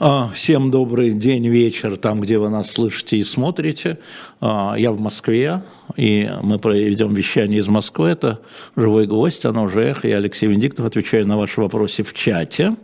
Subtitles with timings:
[0.00, 3.98] А, всем добрый день, вечер, там, где вы нас слышите и смотрите.
[4.40, 5.64] А, я в Москве,
[5.96, 8.10] и мы проведем вещание из Москвы.
[8.10, 8.40] Это
[8.76, 10.06] «Живой гость», оно уже «Эхо».
[10.06, 12.76] Я Алексей Венедиктов, отвечаю на ваши вопросы в чате.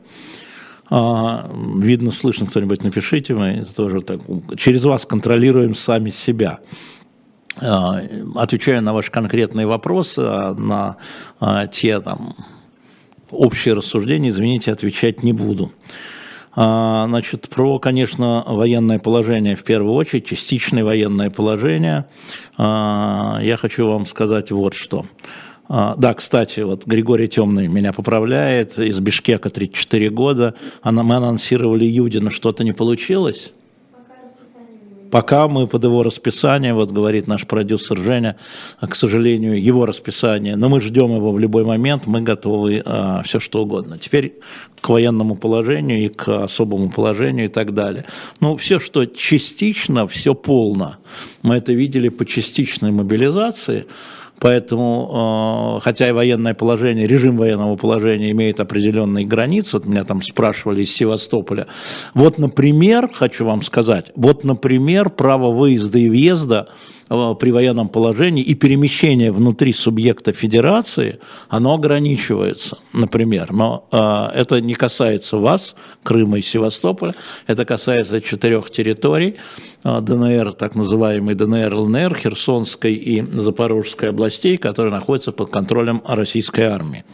[0.90, 1.48] А,
[1.78, 4.20] видно, слышно кто-нибудь, напишите, мы тоже так,
[4.56, 6.58] через вас контролируем сами себя.
[7.60, 10.96] Отвечаю на ваши конкретные вопросы, на
[11.70, 12.34] те там
[13.30, 15.70] общие рассуждения, извините, отвечать не буду.
[16.56, 22.06] А, значит, про, конечно, военное положение в первую очередь, частичное военное положение.
[22.56, 25.04] А, я хочу вам сказать вот что.
[25.68, 30.54] А, да, кстати, вот Григорий Темный меня поправляет, из Бишкека 34 года.
[30.84, 33.52] Мы анонсировали Юдина, что-то не получилось?
[35.14, 38.34] Пока мы под его расписание, вот говорит наш продюсер Женя,
[38.80, 43.22] а, к сожалению, его расписание, но мы ждем его в любой момент, мы готовы а,
[43.22, 43.96] все что угодно.
[43.96, 44.40] Теперь
[44.80, 48.06] к военному положению и к особому положению и так далее.
[48.40, 50.96] Ну, все, что частично, все полно.
[51.42, 53.86] Мы это видели по частичной мобилизации,
[54.40, 60.22] Поэтому, э, хотя и военное положение, режим военного положения имеет определенные границы, вот меня там
[60.22, 61.66] спрашивали из Севастополя.
[62.14, 66.68] Вот, например, хочу вам сказать, вот, например, право выезда и въезда
[67.08, 73.52] при военном положении и перемещение внутри субъекта федерации, оно ограничивается, например.
[73.52, 77.14] Но э, это не касается вас, Крыма и Севастополя,
[77.46, 79.36] это касается четырех территорий,
[79.84, 86.64] э, ДНР, так называемый ДНР, ЛНР, Херсонской и Запорожской областей, которые находятся под контролем российской
[86.64, 87.04] армии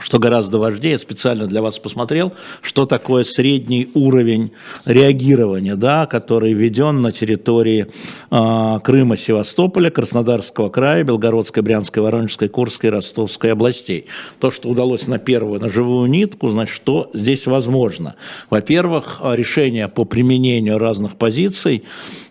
[0.00, 4.52] что гораздо важнее, специально для вас посмотрел, что такое средний уровень
[4.84, 7.86] реагирования, да, который введен на территории
[8.30, 14.06] э, Крыма, Севастополя, Краснодарского края, Белгородской, Брянской, Воронежской, Курской, Ростовской областей.
[14.38, 18.16] То, что удалось на первую, на живую нитку, значит, что здесь возможно.
[18.48, 21.84] Во-первых, решение по применению разных позиций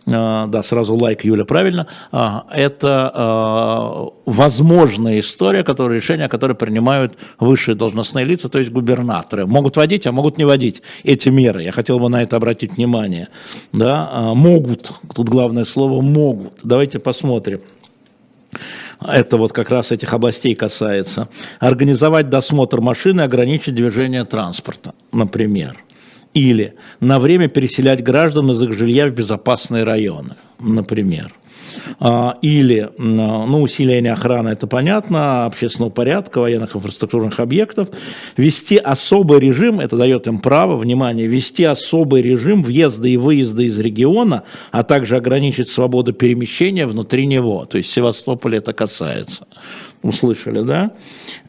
[0.10, 7.76] да, сразу лайк, Юля, правильно, а, это а, возможная история, которая, решения, которые принимают высшие
[7.76, 9.46] должностные лица, то есть губернаторы.
[9.46, 11.64] Могут вводить, а могут не вводить эти меры.
[11.64, 13.30] Я хотел бы на это обратить внимание.
[13.72, 16.54] Да, могут, тут главное слово могут.
[16.64, 17.62] Давайте посмотрим
[19.02, 21.30] это вот как раз этих областей касается,
[21.60, 25.78] организовать досмотр машины, ограничить движение транспорта, например
[26.34, 31.34] или на время переселять граждан из их жилья в безопасные районы, например.
[32.00, 37.90] А, или ну, усиление охраны, это понятно, общественного порядка, военных инфраструктурных объектов,
[38.38, 43.80] вести особый режим, это дает им право, внимание, вести особый режим въезда и выезда из
[43.80, 49.46] региона, а также ограничить свободу перемещения внутри него, то есть Севастополя это касается
[50.02, 50.92] услышали, да,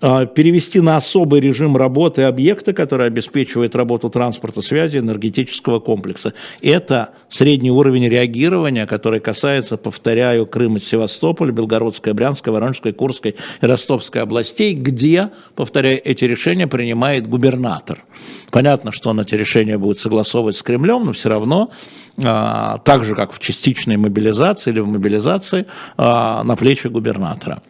[0.01, 6.35] а, перевести на особый режим работы объекта, который обеспечивает работу транспорта, связи, энергетического комплекса.
[6.61, 14.23] Это средний уровень реагирования, который касается, повторяю, Крыма, Севастополя, Белгородской, Брянской, Воронежской, Курской и Ростовской
[14.23, 18.05] областей, где, повторяю, эти решения принимает губернатор.
[18.51, 21.71] Понятно, что он эти решения будет согласовывать с Кремлем, но все равно,
[22.19, 25.67] а, так же, как в частичной мобилизации или в мобилизации,
[25.97, 27.63] а, на плечи губернатора.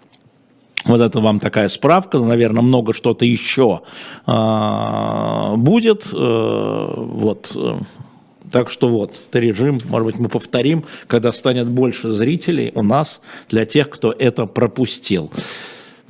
[0.84, 3.82] Вот это вам такая справка, наверное, много что-то еще
[4.26, 6.06] э, будет.
[6.12, 7.56] Э, вот.
[8.50, 13.64] Так что вот, режим, может быть, мы повторим, когда станет больше зрителей у нас, для
[13.64, 15.30] тех, кто это пропустил.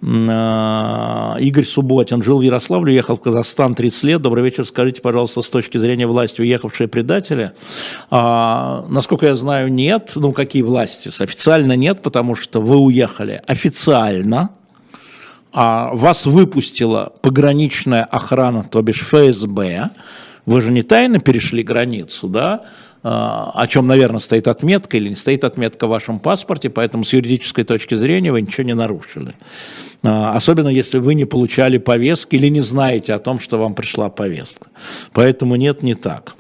[0.02, 4.22] А, Игорь Субботин жил в Ярославле, уехал в Казахстан 30 лет.
[4.22, 7.52] Добрый вечер, скажите, пожалуйста, с точки зрения власти уехавшие предатели?
[8.10, 10.12] А, насколько я знаю, нет.
[10.14, 11.10] Ну, какие власти?
[11.22, 14.50] Официально нет, потому что вы уехали официально,
[15.52, 19.90] а вас выпустила пограничная охрана, то бишь ФСБ,
[20.46, 22.64] вы же не тайно перешли границу, да,
[23.02, 27.12] а, о чем, наверное, стоит отметка или не стоит отметка в вашем паспорте, поэтому с
[27.12, 29.34] юридической точки зрения вы ничего не нарушили.
[30.02, 34.10] А, особенно если вы не получали повестки или не знаете о том, что вам пришла
[34.10, 34.68] повестка.
[35.12, 36.34] Поэтому нет, не так.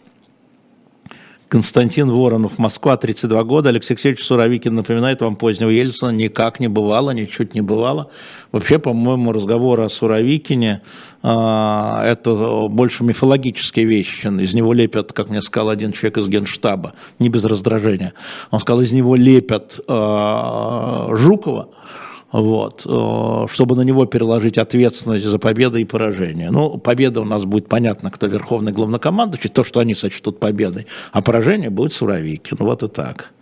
[1.50, 3.70] Константин Воронов, Москва, 32 года.
[3.70, 6.10] Алексей Алексеевич Суровикин напоминает вам позднего Ельцина.
[6.10, 8.08] Никак не бывало, ничуть не бывало.
[8.52, 10.82] Вообще, по-моему, разговор о Суровикине
[11.24, 14.28] а, это больше мифологические вещи.
[14.28, 18.14] Из него лепят, как мне сказал один человек из Генштаба, не без раздражения.
[18.52, 21.70] Он сказал, из него лепят а, Жукова,
[22.32, 26.50] вот, э, чтобы на него переложить ответственность за победу и поражение.
[26.50, 31.22] Ну, победа у нас будет понятно, кто верховный главнокомандующий, то, что они сочтут победой, а
[31.22, 32.56] поражение будет Суровикин.
[32.60, 33.32] Вот и так.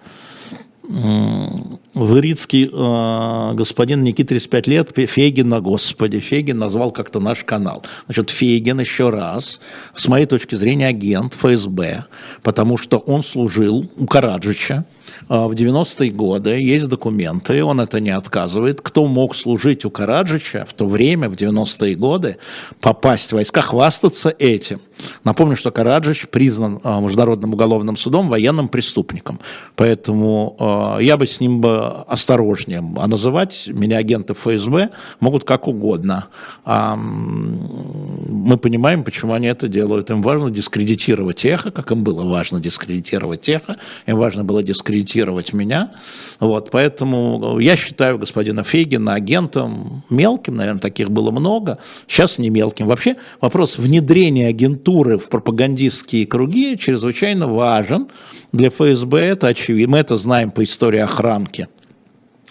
[1.93, 7.85] Вырицкий э, господин Никит 35 лет, Фейгина, господи, Фейгин назвал как-то наш канал.
[8.07, 9.61] Значит, Фейгин еще раз,
[9.93, 12.07] с моей точки зрения, агент ФСБ,
[12.43, 14.87] потому что он служил у Караджича,
[15.29, 20.73] в 90-е годы, есть документы, он это не отказывает, кто мог служить у Караджича в
[20.73, 22.37] то время, в 90-е годы,
[22.81, 24.81] попасть в войска, хвастаться этим.
[25.25, 29.41] Напомню, что Караджич признан а, Международным уголовным судом военным преступником,
[29.77, 34.91] поэтому а, я бы с ним бы осторожнее, а называть меня агенты ФСБ
[35.21, 36.29] могут как угодно.
[36.65, 40.11] Мы понимаем, почему они это делают.
[40.11, 43.77] Им важно дискредитировать эхо, как им было важно дискредитировать эхо,
[44.07, 45.93] им важно было дискредитировать дискредитировать меня.
[46.41, 52.87] Вот, поэтому я считаю господина Фейгина агентом мелким, наверное, таких было много, сейчас не мелким.
[52.87, 58.09] Вообще вопрос внедрения агентуры в пропагандистские круги чрезвычайно важен.
[58.53, 59.93] Для ФСБ это очевидно.
[59.93, 61.69] Мы это знаем по истории охранки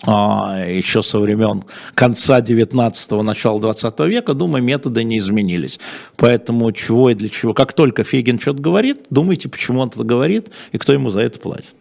[0.03, 1.63] еще со времен
[1.95, 5.79] конца 19-го, начала 20 века, думаю, методы не изменились.
[6.15, 7.53] Поэтому чего и для чего.
[7.53, 11.39] Как только Фейгин что-то говорит, думайте, почему он это говорит и кто ему за это
[11.39, 11.75] платит.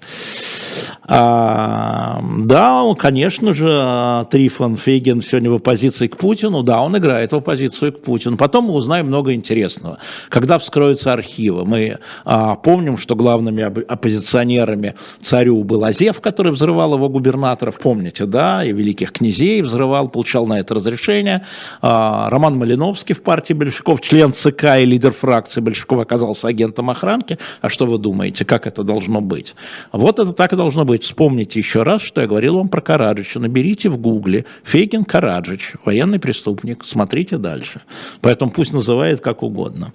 [1.08, 7.36] А, да, конечно же, Трифон Фейгин сегодня в оппозиции к Путину, да, он играет в
[7.36, 8.36] оппозицию к Путину.
[8.36, 9.98] Потом мы узнаем много интересного.
[10.28, 17.08] Когда вскроются архивы, мы а, помним, что главными оппозиционерами царю был Азев, который взрывал его
[17.08, 21.43] губернаторов, помните, да, и великих князей взрывал, получал на это разрешение.
[21.82, 27.38] А, Роман Малиновский в партии большевиков, член ЦК и лидер фракции большевиков оказался агентом охранки.
[27.61, 29.55] А что вы думаете, как это должно быть?
[29.93, 31.03] Вот это так и должно быть.
[31.03, 33.41] Вспомните еще раз, что я говорил вам про Караджича.
[33.41, 36.85] Наберите в гугле Фейгин Караджич, военный преступник.
[36.85, 37.81] Смотрите дальше.
[38.20, 39.93] Поэтому пусть называет как угодно.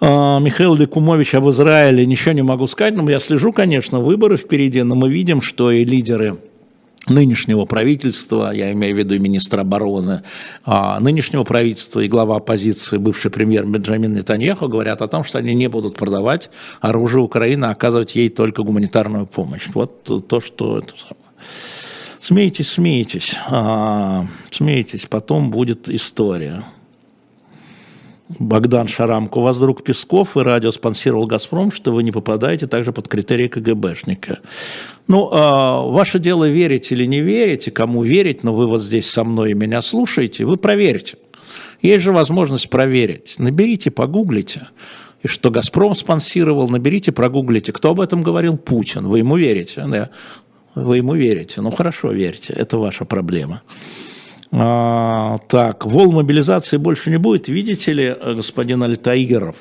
[0.00, 4.82] А, Михаил Ликумович об Израиле ничего не могу сказать, но я слежу, конечно, выборы впереди,
[4.82, 6.38] но мы видим, что и лидеры
[7.08, 10.22] нынешнего правительства, я имею в виду министра обороны,
[10.64, 15.54] а, нынешнего правительства и глава оппозиции, бывший премьер Бенджамин Нетаньяху, говорят о том, что они
[15.54, 16.50] не будут продавать
[16.80, 19.66] оружие Украины, а оказывать ей только гуманитарную помощь.
[19.72, 20.94] Вот то, что это.
[22.20, 26.64] Смейтесь, смейтесь, а, смейтесь, потом будет история.
[28.38, 32.92] Богдан Шарамко, у вас друг Песков и радио спонсировал «Газпром», что вы не попадаете также
[32.92, 34.38] под критерии КГБшника.
[35.08, 39.24] Ну, э, ваше дело верить или не верить, кому верить, но вы вот здесь со
[39.24, 41.16] мной и меня слушаете, вы проверите.
[41.82, 43.34] Есть же возможность проверить.
[43.38, 44.68] Наберите, погуглите.
[45.22, 47.72] И что «Газпром» спонсировал, наберите, прогуглите.
[47.72, 48.56] Кто об этом говорил?
[48.56, 49.08] Путин.
[49.08, 49.84] Вы ему верите?
[49.88, 50.10] Да.
[50.74, 51.60] Вы ему верите.
[51.60, 52.52] Ну, хорошо, верьте.
[52.52, 53.62] Это ваша проблема.
[54.52, 59.56] А, так, волн мобилизации больше не будет, видите ли, э, господин Альтаиров?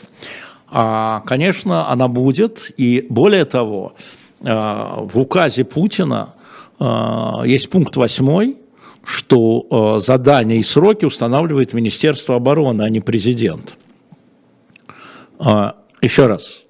[0.67, 3.93] А, конечно, она будет, и более того,
[4.41, 6.33] а, в указе Путина
[6.79, 8.57] а, есть пункт восьмой,
[9.03, 13.77] что а, задания и сроки устанавливает Министерство обороны, а не президент.
[15.37, 16.63] А, еще раз,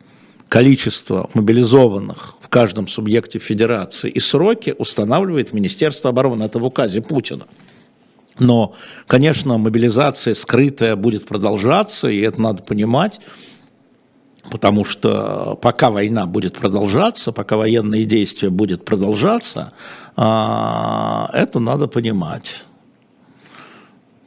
[0.50, 6.44] количество мобилизованных в каждом субъекте федерации и сроки устанавливает Министерство обороны.
[6.44, 7.46] Это в указе Путина.
[8.40, 8.74] Но,
[9.08, 13.20] конечно, мобилизация скрытая будет продолжаться, и это надо понимать,
[14.50, 19.74] потому что пока война будет продолжаться, пока военные действия будут продолжаться,
[20.16, 22.64] а, это надо понимать.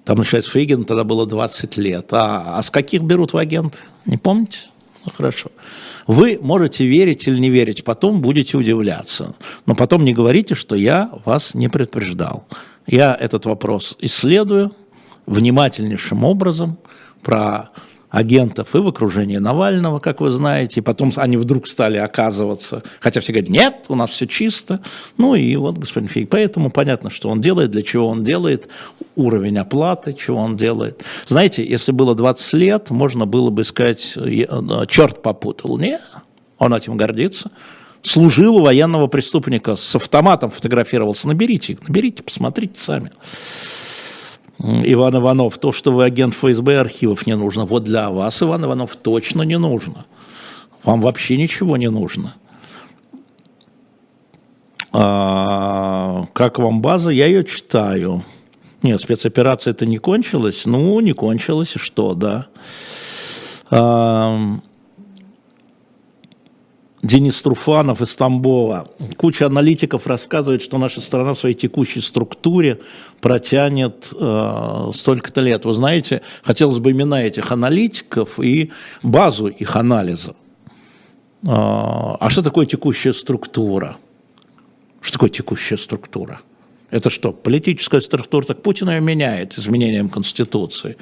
[0.04, 2.12] Там начинается Фейген, тогда было 20 лет.
[2.12, 3.86] А, а с каких берут в агент?
[4.04, 4.68] Не помните?
[5.04, 5.50] Ну, хорошо.
[6.06, 9.34] Вы можете верить или не верить, потом будете удивляться.
[9.66, 12.46] Но потом не говорите, что я вас не предупреждал.
[12.86, 14.74] Я этот вопрос исследую
[15.26, 16.78] внимательнейшим образом
[17.22, 17.70] про
[18.12, 23.32] агентов и в окружении Навального, как вы знаете, потом они вдруг стали оказываться, хотя все
[23.32, 24.82] говорят, нет, у нас все чисто.
[25.16, 28.68] Ну и вот господин Фейк, поэтому понятно, что он делает, для чего он делает,
[29.16, 31.02] уровень оплаты, чего он делает.
[31.26, 34.44] Знаете, если было 20 лет, можно было бы сказать, э,
[34.88, 35.78] черт попутал.
[35.78, 36.02] Нет,
[36.58, 37.50] он этим гордится
[38.02, 41.28] служил у военного преступника, с автоматом фотографировался.
[41.28, 43.12] Наберите их, наберите, посмотрите сами.
[44.58, 47.64] Иван Иванов, то, что вы агент ФСБ, архивов не нужно.
[47.64, 50.06] Вот для вас, Иван Иванов, точно не нужно.
[50.84, 52.34] Вам вообще ничего не нужно.
[54.92, 57.10] А, как вам база?
[57.10, 58.24] Я ее читаю.
[58.82, 60.66] Нет, спецоперация это не кончилась.
[60.66, 62.46] Ну, не кончилась, и что, да.
[63.70, 64.60] А,
[67.02, 68.86] Денис Труфанов из Тамбова.
[69.16, 72.80] Куча аналитиков рассказывает, что наша страна в своей текущей структуре
[73.20, 75.64] протянет э, столько-то лет.
[75.64, 78.70] Вы знаете, хотелось бы имена этих аналитиков и
[79.02, 80.36] базу их анализа.
[81.42, 83.96] Э, а что такое текущая структура?
[85.00, 86.40] Что такое текущая структура?
[86.90, 88.44] Это что, политическая структура?
[88.44, 90.96] Так Путин ее меняет изменением Конституции.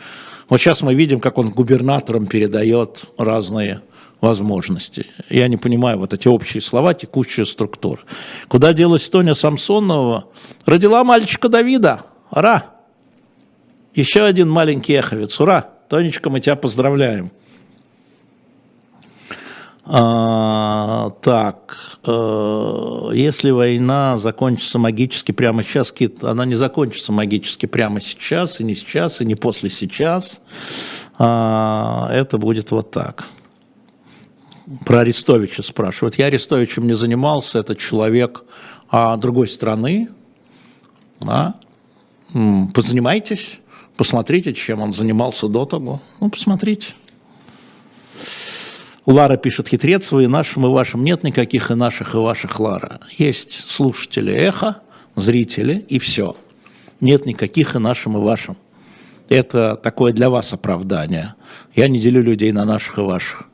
[0.48, 3.82] Вот сейчас мы видим, как он губернаторам передает разные
[4.20, 5.06] возможности.
[5.28, 8.00] Я не понимаю вот эти общие слова, текущая структура.
[8.48, 10.26] Куда делась Тоня Самсонова?
[10.66, 12.02] Родила мальчика Давида.
[12.30, 12.66] Ура!
[13.94, 15.38] Еще один маленький эховец.
[15.40, 15.70] Ура!
[15.88, 17.32] Тонечка, мы тебя поздравляем.
[19.92, 28.60] А, так, э, если война закончится магически прямо сейчас, она не закончится магически прямо сейчас,
[28.60, 30.40] и не сейчас, и не после сейчас.
[31.18, 33.26] А, это будет вот так.
[34.84, 36.16] Про Арестовича спрашивают.
[36.16, 38.44] Я Арестовичем не занимался, это человек
[38.88, 40.08] а, другой страны.
[41.20, 41.56] Да?
[42.74, 43.60] Позанимайтесь,
[43.96, 46.00] посмотрите, чем он занимался до того.
[46.20, 46.94] Ну, посмотрите.
[49.06, 51.02] Лара пишет, хитрец вы и нашим, и вашим.
[51.04, 53.00] Нет никаких и наших, и ваших, Лара.
[53.18, 54.82] Есть слушатели эхо,
[55.16, 56.36] зрители, и все.
[57.00, 58.56] Нет никаких и нашим, и вашим.
[59.28, 61.34] Это такое для вас оправдание.
[61.74, 63.49] Я не делю людей на наших и ваших.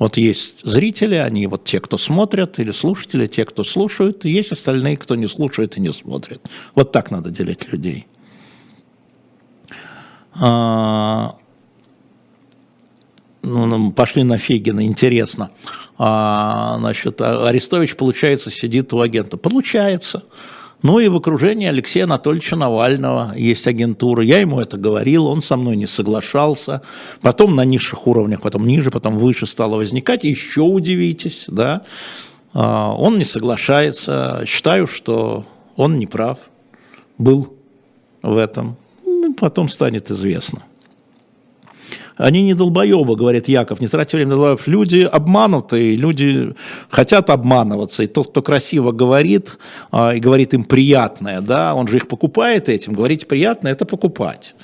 [0.00, 4.50] Вот есть зрители, они вот те, кто смотрят, или слушатели, те, кто слушают, и есть
[4.50, 6.40] остальные, кто не слушает и не смотрит.
[6.74, 8.06] Вот так надо делить людей.
[10.32, 11.36] А,
[13.42, 15.50] ну, ну, пошли на Фегина, интересно.
[15.98, 19.36] А, значит, Арестович, получается, сидит у агента.
[19.36, 20.24] Получается.
[20.82, 24.22] Ну и в окружении Алексея Анатольевича Навального есть агентура.
[24.22, 26.82] Я ему это говорил, он со мной не соглашался.
[27.20, 30.24] Потом на низших уровнях, потом ниже, потом выше стало возникать.
[30.24, 31.82] Еще удивитесь, да.
[32.54, 34.42] А, он не соглашается.
[34.46, 35.44] Считаю, что
[35.76, 36.38] он не прав.
[37.18, 37.54] Был
[38.22, 38.76] в этом.
[39.38, 40.62] Потом станет известно.
[42.20, 44.66] Они не долбоебы, говорит Яков, не тратьте время на долбоебов.
[44.66, 46.54] Люди обманутые, люди
[46.90, 48.02] хотят обманываться.
[48.02, 49.58] И тот, кто красиво говорит,
[49.90, 52.92] а, и говорит им приятное, да, он же их покупает этим.
[52.92, 54.54] Говорить приятное– это покупать.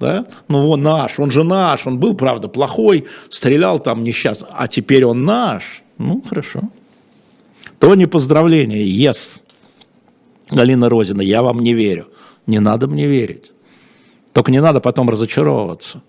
[0.00, 0.24] Да?
[0.48, 5.04] Ну, он наш, он же наш, он был, правда, плохой, стрелял там несчастно, а теперь
[5.04, 5.82] он наш.
[5.98, 6.62] Ну, хорошо.
[7.78, 9.40] То не поздравление, yes.
[10.50, 12.06] Галина Розина, я вам не верю.
[12.46, 13.52] Не надо мне верить.
[14.32, 16.00] Только не надо потом разочаровываться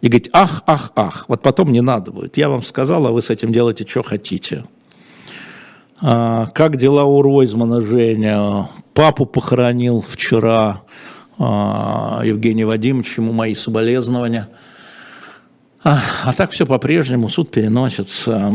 [0.00, 2.36] и говорить, ах, ах, ах, вот потом не надо будет.
[2.36, 4.64] Я вам сказал, а вы с этим делаете, что хотите.
[6.00, 8.70] А, как дела у Ройзмана, Женя?
[8.94, 10.82] Папу похоронил вчера
[11.38, 14.48] а, Евгений Вадимович, ему мои соболезнования.
[15.84, 18.52] А, а так все по-прежнему, суд переносится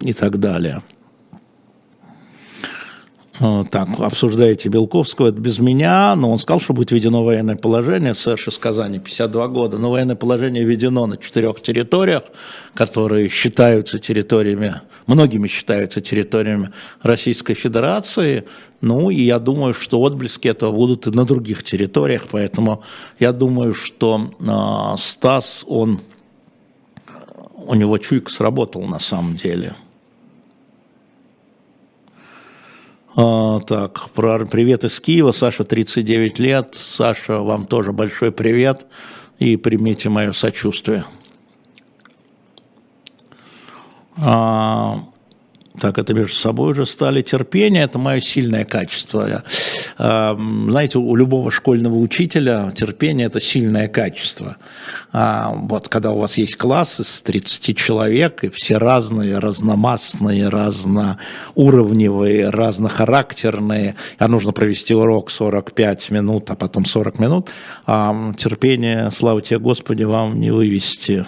[0.00, 0.82] и так далее.
[3.40, 8.14] Э, так, обсуждаете Белковского, это без меня, но он сказал, что будет введено военное положение,
[8.14, 12.24] Сэш из Казани, 52 года, но военное положение введено на четырех территориях,
[12.74, 16.70] которые считаются территориями, многими считаются территориями
[17.02, 18.44] Российской Федерации,
[18.80, 22.82] ну и я думаю, что отблески этого будут и на других территориях, поэтому
[23.20, 26.00] я думаю, что э, Стас, он,
[27.54, 29.76] у него чуйка сработал на самом деле–
[33.07, 33.07] А,
[33.66, 35.32] так, про привет из Киева.
[35.32, 36.76] Саша, 39 лет.
[36.76, 38.86] Саша, вам тоже большой привет.
[39.40, 41.04] И примите мое сочувствие.
[44.16, 45.00] А,
[45.80, 47.22] так это между собой уже стали.
[47.22, 49.42] Терпение– это мое сильное качество.
[49.98, 54.56] Знаете, у любого школьного учителя терпение– это сильное качество.
[55.12, 62.50] А, вот когда у вас есть класс из 30 человек, и все разные, разномастные, разноуровневые,
[62.50, 67.48] разнохарактерные, а нужно провести урок 45 минут, а потом 40 минут,
[67.86, 71.26] терпение, слава тебе, Господи, вам не вывести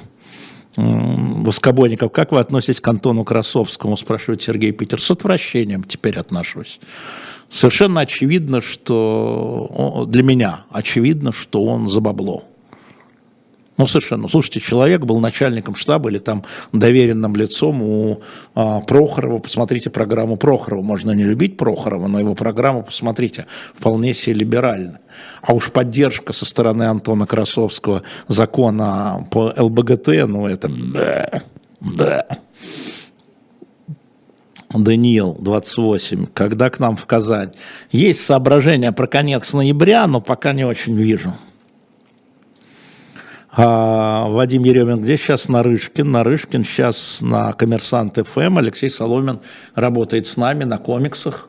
[0.76, 5.00] Воскобойников, как вы относитесь к Антону Красовскому, спрашивает Сергей Питер.
[5.00, 6.80] С отвращением теперь отношусь.
[7.48, 12.44] Совершенно очевидно, что для меня очевидно, что он за бабло.
[13.80, 14.28] Ну, совершенно.
[14.28, 18.20] Слушайте, человек был начальником штаба или там доверенным лицом у
[18.54, 19.38] а, Прохорова.
[19.38, 20.82] Посмотрите программу Прохорова.
[20.82, 23.46] Можно не любить Прохорова, но его программу посмотрите.
[23.74, 25.00] Вполне себе либеральная.
[25.40, 30.68] А уж поддержка со стороны Антона Красовского закона по ЛБГТ, ну, это...
[30.68, 31.40] Бэ,
[31.80, 32.26] бэ.
[34.74, 36.26] Даниил, 28.
[36.34, 37.52] Когда к нам в Казань?
[37.92, 41.32] Есть соображения про конец ноября, но пока не очень вижу.
[43.52, 46.10] А, Вадим Еремин, где сейчас Нарышкин?
[46.10, 48.58] Нарышкин сейчас на Коммерсант ФМ.
[48.58, 49.40] Алексей Соломин
[49.74, 51.48] работает с нами на комиксах.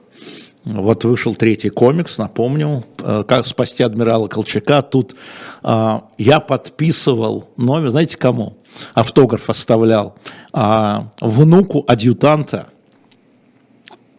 [0.63, 4.83] Вот вышел третий комикс, напомню, э, как спасти адмирала Колчака.
[4.83, 5.15] Тут
[5.63, 8.57] а, я подписывал номер, знаете кому?
[8.93, 10.15] Автограф оставлял
[10.53, 12.67] а, внуку адъютанта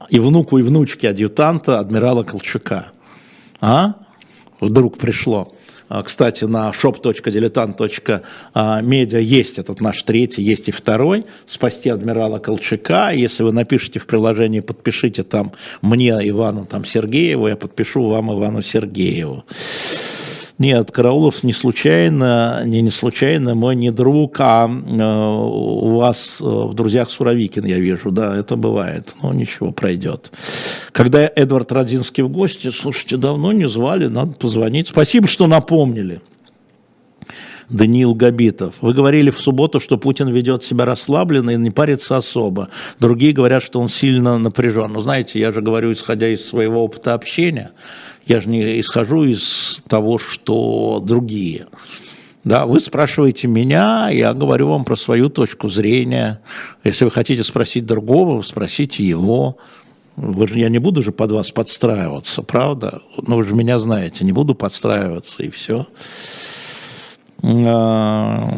[0.09, 2.87] и внуку и внучке адъютанта адмирала Колчака.
[3.61, 3.95] А?
[4.61, 5.55] Вдруг пришло.
[5.89, 11.25] А, кстати, на shop.diletant.media есть этот наш третий, есть и второй.
[11.47, 13.11] «Спасти адмирала Колчака».
[13.11, 18.63] Если вы напишите в приложении, подпишите там мне, Ивану там, Сергееву, я подпишу вам Ивану
[18.63, 19.45] Сергееву.
[20.59, 26.45] Нет, Караулов не случайно, не, не случайно мой не друг, а э, у вас э,
[26.45, 30.31] в друзьях Суровикин, я вижу, да, это бывает, но ничего, пройдет.
[30.93, 34.89] Когда Эдвард Родзинский в гости, слушайте, давно не звали, надо позвонить.
[34.89, 36.21] Спасибо, что напомнили.
[37.73, 38.75] Даниил Габитов.
[38.83, 42.69] Вы говорили в субботу, что Путин ведет себя расслабленно и не парится особо.
[43.01, 44.93] Другие говорят, что он сильно напряжен.
[44.93, 47.71] Но знаете, я же говорю, исходя из своего опыта общения,
[48.27, 51.67] я же не исхожу из того, что другие.
[52.45, 56.41] Да, вы спрашиваете меня, я говорю вам про свою точку зрения.
[56.83, 59.59] Если вы хотите спросить другого, спросите его.
[60.17, 63.01] Вы же, я не буду же под вас подстраиваться, правда?
[63.17, 65.87] Но вы же меня знаете, не буду подстраиваться, и все.
[67.43, 68.51] А,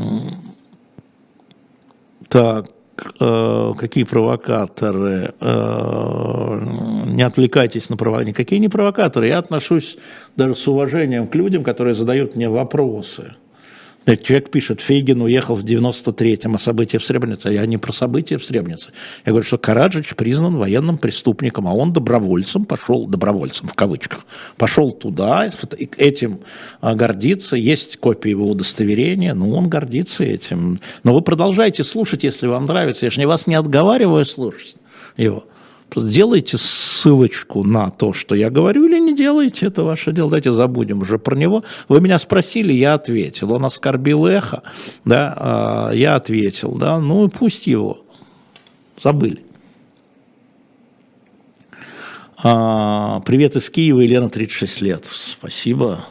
[2.28, 6.60] так, какие провокаторы, э,
[7.06, 9.98] не отвлекайтесь на провокаторы, никакие не провокаторы, я отношусь
[10.36, 13.34] даже с уважением к людям, которые задают мне вопросы.
[14.06, 17.48] Человек пишет, Фейгин уехал в 93-м, а события в Сребренице.
[17.48, 18.90] Я не про события в Сребренице.
[19.24, 24.26] Я говорю, что Караджич признан военным преступником, а он добровольцем пошел, добровольцем в кавычках,
[24.58, 25.50] пошел туда,
[25.96, 26.40] этим
[26.82, 30.80] а, гордится, есть копия его удостоверения, ну, он гордится этим.
[31.02, 33.06] Но вы продолжайте слушать, если вам нравится.
[33.06, 34.76] Я же не вас не отговариваю слушать
[35.16, 35.44] его.
[35.96, 40.28] Делайте ссылочку на то, что я говорю, или не делайте, это ваше дело.
[40.28, 41.62] Давайте забудем уже про него.
[41.88, 43.52] Вы меня спросили, я ответил.
[43.52, 44.62] Он оскорбил эхо,
[45.04, 48.04] да, а, я ответил, да, ну пусть его.
[49.00, 49.42] Забыли.
[52.36, 55.06] А, привет из Киева, Елена, 36 лет.
[55.06, 56.06] Спасибо.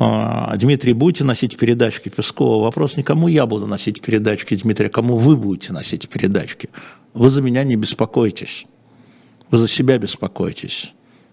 [0.00, 2.62] А, Дмитрий, будете носить передачки Пескова?
[2.62, 6.70] Вопрос не кому я буду носить передачки, Дмитрий, а кому вы будете носить передачки.
[7.18, 8.64] Вы за меня не беспокойтесь.
[9.50, 10.92] Вы за себя беспокойтесь.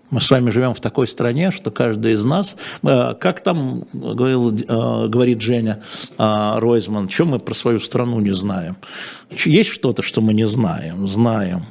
[0.09, 4.51] Мы с вами живем в такой стране, что каждый из нас, э, как там говорил,
[4.51, 5.83] э, говорит Женя
[6.17, 8.77] э, Ройзман, что мы про свою страну не знаем?
[9.29, 11.07] Есть что-то, что мы не знаем?
[11.07, 11.65] Знаем.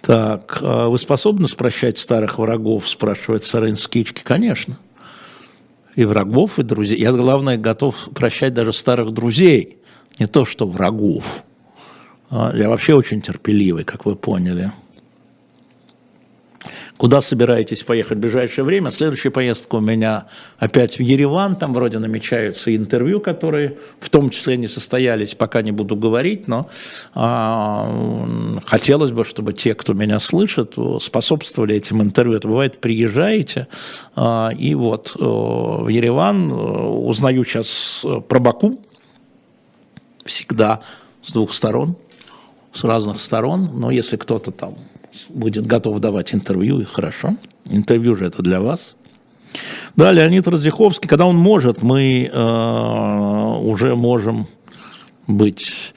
[0.00, 4.22] Так, вы способны прощать старых врагов, спрашивает Сарен Скички?
[4.22, 4.78] Конечно
[5.96, 6.98] и врагов, и друзей.
[6.98, 9.78] Я, главное, готов прощать даже старых друзей,
[10.18, 11.42] не то что врагов.
[12.30, 14.72] А, я вообще очень терпеливый, как вы поняли.
[16.96, 18.90] Куда собираетесь поехать в ближайшее время?
[18.90, 20.26] Следующая поездка у меня
[20.58, 21.56] опять в Ереван.
[21.56, 26.68] Там вроде намечаются интервью, которые в том числе не состоялись, пока не буду говорить, но
[27.14, 27.90] а,
[28.66, 32.36] хотелось бы, чтобы те, кто меня слышит, способствовали этим интервью.
[32.36, 33.66] Это бывает, приезжаете,
[34.14, 35.24] а, и вот а,
[35.84, 38.78] в Ереван узнаю сейчас про Баку
[40.26, 40.82] всегда
[41.22, 41.96] с двух сторон,
[42.72, 44.76] с разных сторон, но если кто-то там
[45.28, 47.36] будет готов давать интервью, и хорошо.
[47.66, 48.96] Интервью же это для вас.
[49.96, 54.46] Да, Леонид Раздиховский, когда он может, мы э, уже можем
[55.26, 55.92] быть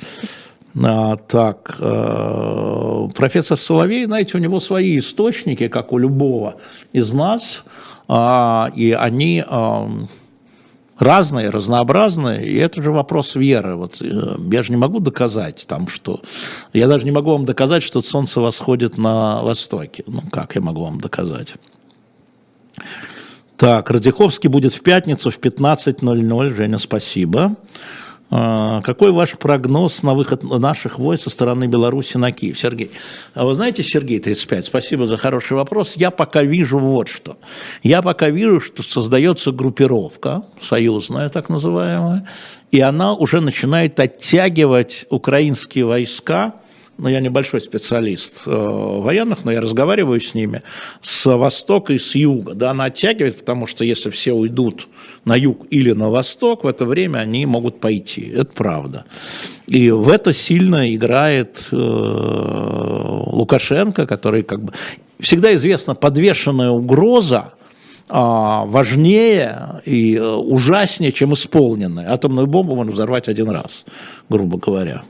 [0.82, 1.76] а, так.
[1.80, 6.56] Э, профессор Соловей, знаете, у него свои источники, как у любого
[6.94, 7.64] из нас,
[8.08, 9.44] э, и они...
[9.48, 9.88] Э,
[10.98, 13.76] разные, разнообразные, и это же вопрос веры.
[13.76, 16.22] Вот э, я же не могу доказать там, что...
[16.74, 20.04] Я даже не могу вам доказать, что солнце восходит на востоке.
[20.08, 21.54] Ну, как я могу вам доказать?
[23.58, 26.56] Так, Радиховский будет в пятницу в 15.00.
[26.56, 27.42] Женя, спасибо.
[27.46, 27.56] А,
[28.30, 32.58] какой ваш прогноз на выход наших войск со стороны Беларуси на Киев?
[32.58, 32.90] Сергей.
[33.34, 35.94] А вы знаете, Сергей, 35, спасибо за хороший вопрос.
[35.96, 37.38] Я пока вижу вот что.
[37.84, 42.28] Я пока вижу, что создается группировка, союзная так называемая,
[42.72, 46.56] и она уже начинает оттягивать украинские войска
[46.98, 50.62] но я небольшой специалист э, военных, но я разговариваю с ними,
[51.02, 52.54] с востока и с юга.
[52.54, 54.88] Да, она оттягивает, потому что если все уйдут
[55.26, 58.32] на юг или на восток, в это время они могут пойти.
[58.36, 59.06] Это правда.
[59.68, 64.74] И в это сильно играет э, Лукашенко, который как бы...
[65.20, 67.54] Всегда известна подвешенная угроза,
[68.10, 72.12] а, важнее и э, ужаснее, чем исполненная.
[72.12, 73.86] Атомную бомбу можно взорвать один раз,
[74.30, 75.04] грубо говоря.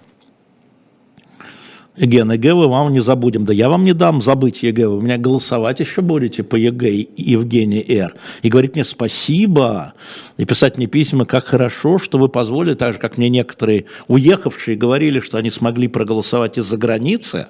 [1.96, 3.46] На ЕГЭ мы вам не забудем.
[3.46, 7.86] Да я вам не дам забыть ЕГЭ, вы меня голосовать еще будете по ЕГЭ, Евгений
[7.88, 8.16] Р.
[8.42, 9.94] И говорить мне спасибо,
[10.38, 14.76] и писать мне письма, как хорошо, что вы позволили, так же, как мне некоторые уехавшие
[14.76, 17.48] говорили, что они смогли проголосовать из-за границы,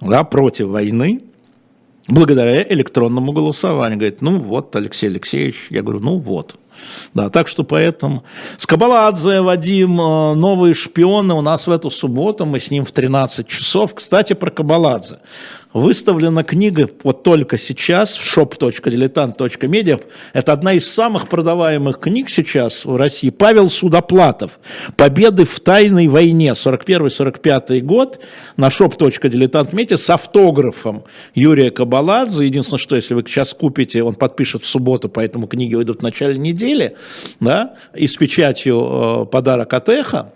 [0.00, 1.22] да, против войны,
[2.08, 3.98] благодаря электронному голосованию.
[3.98, 6.56] Говорит, ну вот, Алексей Алексеевич, я говорю, ну вот.
[7.14, 8.24] Да, так что поэтому
[8.56, 13.46] Скобаладзе, Вадим, э, новые шпионы у нас в эту субботу, мы с ним в 13
[13.46, 13.94] часов.
[13.94, 15.18] Кстати, про Кабаладзе.
[15.72, 20.02] Выставлена книга вот только сейчас в shop.diletant.media.
[20.34, 23.30] Это одна из самых продаваемых книг сейчас в России.
[23.30, 24.60] Павел Судоплатов.
[24.96, 28.20] «Победы в тайной войне» 41-45 год
[28.56, 31.04] на shop.diletant.media с автографом
[31.34, 32.44] Юрия Кабаладзе.
[32.44, 36.36] Единственное, что если вы сейчас купите, он подпишет в субботу, поэтому книги выйдут в начале
[36.38, 36.96] недели,
[37.40, 40.32] да, и с печатью э, подарок от Эхо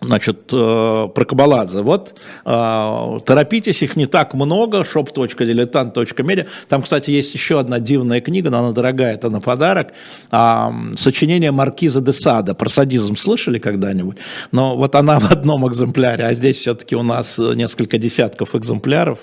[0.00, 1.82] значит, э, про Кабаладзе.
[1.82, 6.46] Вот э, торопитесь, их не так много, shop.diletant.media.
[6.68, 9.92] Там, кстати, есть еще одна дивная книга, но она дорогая, это на подарок.
[10.30, 12.54] А, сочинение Маркиза де Сада.
[12.54, 14.16] Про садизм слышали когда-нибудь?
[14.52, 19.18] Но вот она в одном экземпляре, а здесь все-таки у нас несколько десятков экземпляров.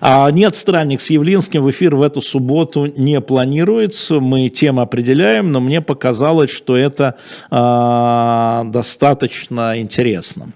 [0.00, 4.20] А нет странник с Явлинским в эфир в эту субботу не планируется.
[4.20, 7.16] Мы тему определяем, но мне показалось, что это
[7.50, 10.52] а, достаточно интересно интересно.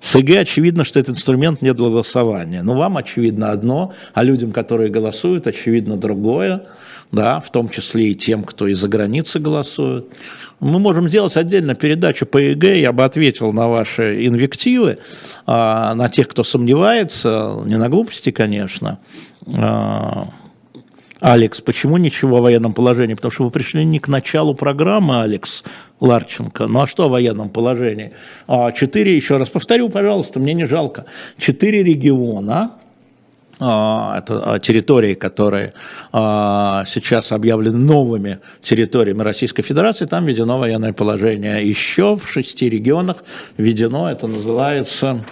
[0.00, 2.62] С ЕГЭ очевидно, что этот инструмент не для голосования.
[2.62, 6.64] Но вам очевидно одно, а людям, которые голосуют, очевидно другое,
[7.12, 10.06] да, в том числе и тем, кто из-за границы голосует.
[10.58, 14.98] Мы можем сделать отдельно передачу по ЕГЭ, я бы ответил на ваши инвективы,
[15.46, 18.98] а, на тех, кто сомневается, не на глупости, конечно,
[19.46, 20.30] а,
[21.22, 23.14] Алекс, почему ничего о военном положении?
[23.14, 25.62] Потому что вы пришли не к началу программы, Алекс
[26.02, 26.66] Ларченко.
[26.66, 28.12] Ну а что о военном положении?
[28.48, 31.04] А, четыре, еще раз повторю, пожалуйста, мне не жалко.
[31.38, 32.72] Четыре региона,
[33.60, 35.74] а, это территории, которые
[36.12, 41.64] а, сейчас объявлены новыми территориями Российской Федерации, там введено военное положение.
[41.64, 43.22] Еще в шести регионах
[43.56, 45.24] введено, это называется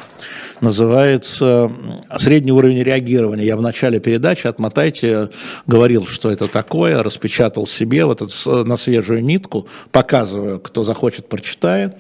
[0.61, 1.71] называется
[2.19, 3.45] «Средний уровень реагирования».
[3.45, 5.31] Я в начале передачи, отмотайте,
[5.67, 11.97] говорил, что это такое, распечатал себе вот это на свежую нитку, показываю, кто захочет, прочитает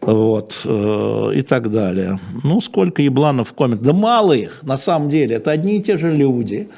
[0.00, 2.18] вот, э, и так далее.
[2.44, 3.82] Ну, сколько ебланов в коммент.
[3.82, 6.68] Да мало их, на самом деле, это одни и те же люди,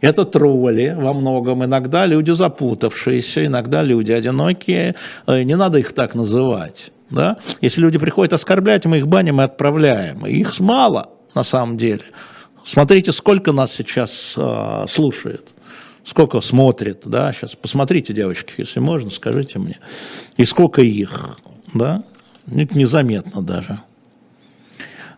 [0.00, 4.94] это тролли во многом, иногда люди запутавшиеся, иногда люди одинокие,
[5.26, 6.92] э, не надо их так называть.
[7.10, 7.38] Да?
[7.60, 10.26] Если люди приходят оскорблять, мы их баним и отправляем.
[10.26, 12.02] Их мало на самом деле.
[12.64, 15.48] Смотрите, сколько нас сейчас э, слушает,
[16.04, 19.78] сколько смотрит, да, сейчас посмотрите, девочки, если можно, скажите мне,
[20.36, 21.38] и сколько их,
[21.72, 22.04] да,
[22.46, 23.80] незаметно даже.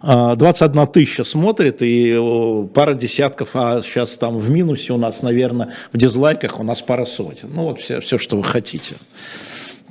[0.02, 2.16] 21 а, тысяча смотрит, и
[2.74, 7.04] пара десятков, а сейчас там в минусе у нас, наверное, в дизлайках у нас пара
[7.04, 7.50] сотен.
[7.54, 8.96] Ну вот все, все что вы хотите.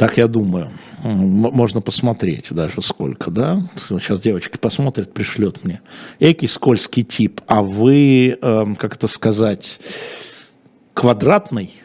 [0.01, 0.71] Так я думаю.
[1.03, 3.61] Можно посмотреть даже сколько, да?
[3.77, 5.81] Сейчас девочки посмотрят, пришлет мне.
[6.19, 9.79] Экий скользкий тип, а вы, эм, как это сказать,
[10.95, 11.75] квадратный?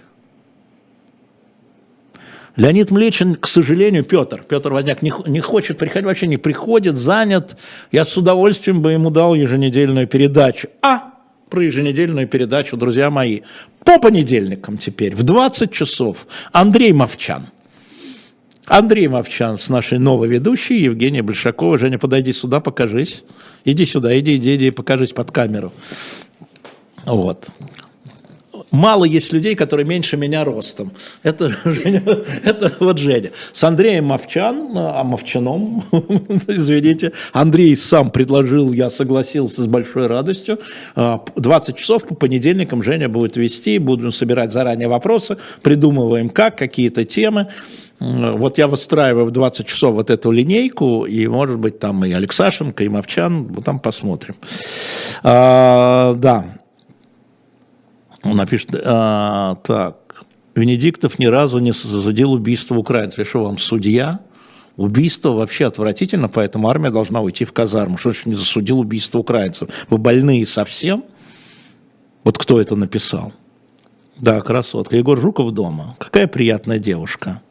[2.56, 7.58] Леонид Млечин, к сожалению, Петр, Петр Водняк не, не хочет приходить, вообще не приходит, занят.
[7.92, 10.68] Я с удовольствием бы ему дал еженедельную передачу.
[10.80, 11.12] А,
[11.50, 13.42] про еженедельную передачу, друзья мои,
[13.84, 17.48] по понедельникам теперь, в 20 часов, Андрей Мовчан–
[18.66, 21.78] Андрей Мовчан с нашей новой ведущей, Евгения Большакова.
[21.78, 23.24] Женя, подойди сюда, покажись.
[23.64, 25.72] Иди сюда, иди, иди, иди, покажись под камеру.
[27.04, 27.48] Вот.
[28.70, 30.92] Мало есть людей, которые меньше меня ростом.
[31.22, 32.02] Это, Женя,
[32.44, 33.30] это вот Женя.
[33.52, 35.84] С Андреем Мовчан, а Мовчаном,
[36.48, 40.58] извините, Андрей сам предложил, я согласился с большой радостью.
[40.94, 47.04] 20 а, часов по понедельникам Женя будет вести, будем собирать заранее вопросы, придумываем как, какие-то
[47.04, 47.48] темы.
[47.98, 52.84] Вот я выстраиваю в 20 часов вот эту линейку, и, может быть, там и Алексашенко,
[52.84, 54.34] и Мовчан, вот там посмотрим.
[55.22, 56.44] А, да.
[58.30, 63.18] Он напишет, а, так, Венедиктов ни разу не засудил убийство украинцев.
[63.18, 64.20] Я что, вам судья?
[64.76, 67.96] Убийство вообще отвратительно, поэтому армия должна уйти в казарму.
[67.96, 69.68] Что значит не засудил убийство украинцев?
[69.88, 71.04] Вы больные совсем?
[72.24, 73.32] Вот кто это написал?
[74.18, 74.96] Да, красотка.
[74.96, 75.96] Егор Жуков дома.
[75.98, 77.42] Какая приятная девушка.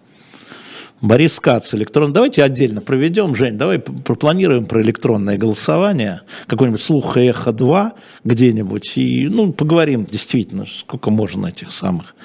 [1.01, 2.13] Борис Кац, электрон.
[2.13, 9.27] Давайте отдельно проведем, Жень, давай пропланируем про электронное голосование, какой-нибудь слух эхо 2 где-нибудь, и
[9.27, 12.15] ну, поговорим действительно, сколько можно этих самых.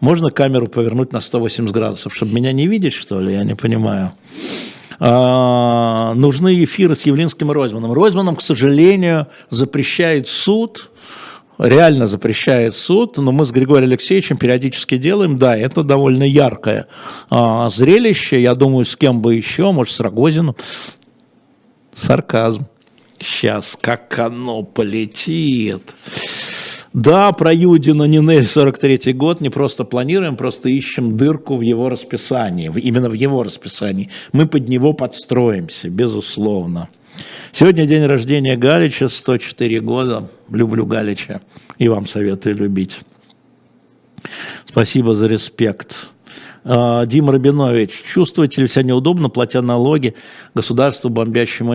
[0.00, 4.12] Можно камеру повернуть на 180 градусов, чтобы меня не видеть, что ли, я не понимаю.
[4.98, 7.92] А, нужны эфиры с Явлинским и Ройзманом.
[7.92, 10.90] Ройзманом, к сожалению, запрещает суд,
[11.58, 16.86] реально запрещает суд, но мы с Григорием Алексеевичем периодически делаем, да, это довольно яркое
[17.30, 20.56] а, зрелище, я думаю, с кем бы еще, может, с Рогозиным.
[21.94, 22.66] Сарказм.
[23.18, 25.94] Сейчас, как оно полетит.
[26.92, 32.72] Да, про Юдина Нинель 43 год не просто планируем, просто ищем дырку в его расписании,
[32.74, 34.10] именно в его расписании.
[34.32, 36.88] Мы под него подстроимся, безусловно.
[37.52, 40.28] Сегодня день рождения Галича, 104 года.
[40.50, 41.40] Люблю Галича
[41.78, 43.00] и вам советую любить.
[44.66, 46.08] Спасибо за респект.
[46.68, 50.14] А, Дима Рабинович, чувствуете ли себя неудобно, платя налоги
[50.52, 51.74] государству бомбящему?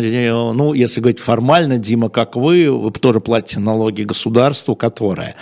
[0.53, 5.35] Ну, если говорить формально, Дима, как вы, вы тоже платите налоги государству, которое.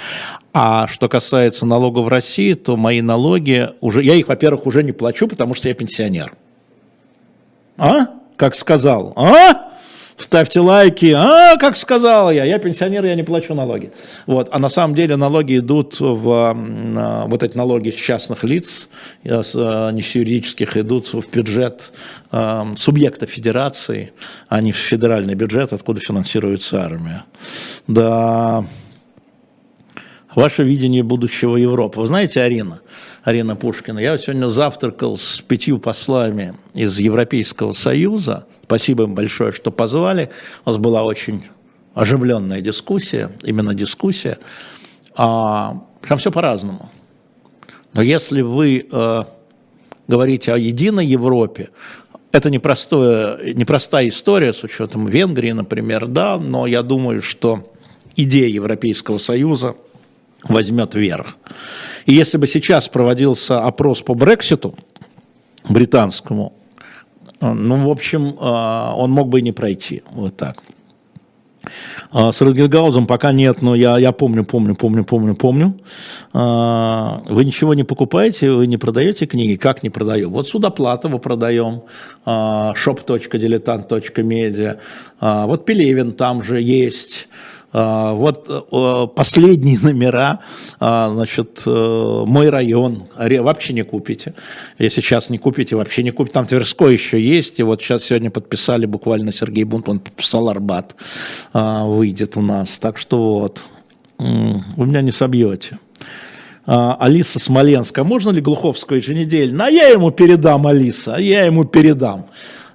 [0.54, 4.92] А что касается налогов в России, то мои налоги уже, я их, во-первых, уже не
[4.92, 6.34] плачу, потому что я пенсионер.
[7.78, 8.08] А?
[8.36, 9.14] Как сказал?
[9.16, 9.69] А?
[10.22, 13.92] Ставьте лайки, а, как сказал я, я пенсионер, я не плачу налоги.
[14.26, 14.50] Вот.
[14.52, 18.90] А на самом деле налоги идут в, вот эти налоги с частных лиц,
[19.24, 21.92] э, э, не с юридических, идут в бюджет
[22.32, 24.14] э, субъекта федерации,
[24.48, 27.24] а не в федеральный бюджет, откуда финансируется армия.
[27.88, 28.66] Да,
[30.36, 32.00] ваше видение будущего Европы.
[32.00, 32.82] Вы знаете, Арина,
[33.24, 39.72] Арина Пушкина, я сегодня завтракал с пятью послами из Европейского Союза, Спасибо им большое, что
[39.72, 40.30] позвали.
[40.64, 41.44] У нас была очень
[41.96, 44.38] оживленная дискуссия, именно дискуссия.
[45.16, 46.92] А, там все по-разному.
[47.94, 49.24] Но если вы э,
[50.08, 51.70] говорите о единой Европе,
[52.32, 57.74] это непростое, непростая история с учетом Венгрии, например, да, но я думаю, что
[58.16, 59.78] идея Европейского Союза
[60.44, 61.38] возьмет верх.
[62.06, 64.76] И если бы сейчас проводился опрос по Брекситу
[65.68, 66.54] британскому,
[67.42, 70.04] ну, в общем, а, он мог бы и не пройти.
[70.12, 70.62] Вот так.
[72.12, 75.80] А, с Ротгергаузом пока нет, но я, я помню, помню, помню, помню, помню.
[76.34, 79.56] А, вы ничего не покупаете, вы не продаете книги?
[79.56, 80.32] Как не продаем?
[80.32, 81.84] Вот Судоплатова продаем,
[82.26, 84.80] shop.diletant.media.
[85.22, 87.28] Вот Пелевин там же есть.
[87.72, 90.40] А, вот э, последние номера,
[90.80, 94.34] а, значит, э, мой район, вообще не купите.
[94.78, 96.34] Если сейчас не купите, вообще не купите.
[96.34, 100.96] Там Тверской еще есть, и вот сейчас сегодня подписали буквально Сергей Бунт, он подписал Арбат,
[101.54, 102.80] а, выйдет у нас.
[102.80, 103.62] Так что вот,
[104.18, 105.80] вы меня не собьете.
[106.66, 109.66] Алиса Смоленская, можно ли Глуховского еженедельно?
[109.66, 112.28] А я ему передам, Алиса, я ему передам.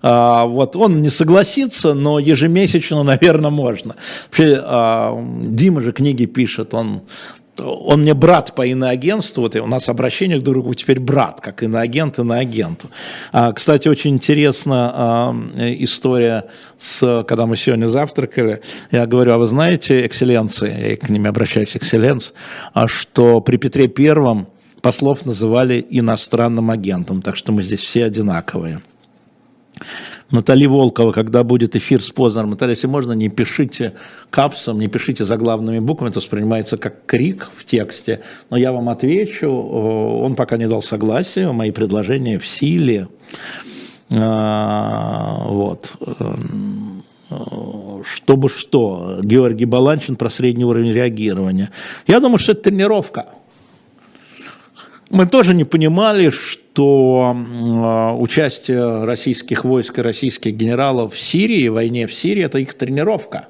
[0.06, 3.96] А, вот он не согласится, но ежемесячно, наверное, можно.
[4.26, 7.02] Вообще, а, Дима же книги пишет, он
[7.56, 11.62] он мне брат по иноагентству, вот у нас обращение к друг другу теперь брат, как
[11.62, 12.88] иноагент иноагенту.
[13.30, 20.04] А, кстати, очень интересна история, с, когда мы сегодня завтракали, я говорю, а вы знаете,
[20.04, 22.34] экселленции, я к ним обращаюсь, экселленс,
[22.86, 24.48] что при Петре Первом
[24.82, 28.82] послов называли иностранным агентом, так что мы здесь все одинаковые.
[30.30, 32.50] Натали Волкова, когда будет эфир с Познером.
[32.50, 33.94] Наталья, если можно, не пишите
[34.30, 38.22] капсом, не пишите заглавными буквами, это воспринимается как крик в тексте.
[38.50, 43.08] Но я вам отвечу, он пока не дал согласия, мои предложения в силе.
[44.10, 45.92] А, вот.
[48.04, 49.20] Чтобы что?
[49.22, 51.70] Георгий Баланчин про средний уровень реагирования.
[52.06, 53.26] Я думаю, что это тренировка.
[55.14, 62.08] Мы тоже не понимали, что а, участие российских войск и российских генералов в Сирии, войне
[62.08, 63.46] в Сирии, это их тренировка.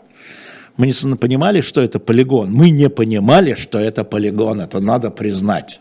[0.76, 2.52] Мы не понимали, что это полигон.
[2.52, 4.60] Мы не понимали, что это полигон.
[4.60, 5.80] Это надо признать.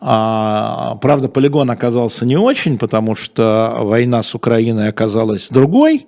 [0.00, 6.06] А, правда, полигон оказался не очень, потому что война с Украиной оказалась другой,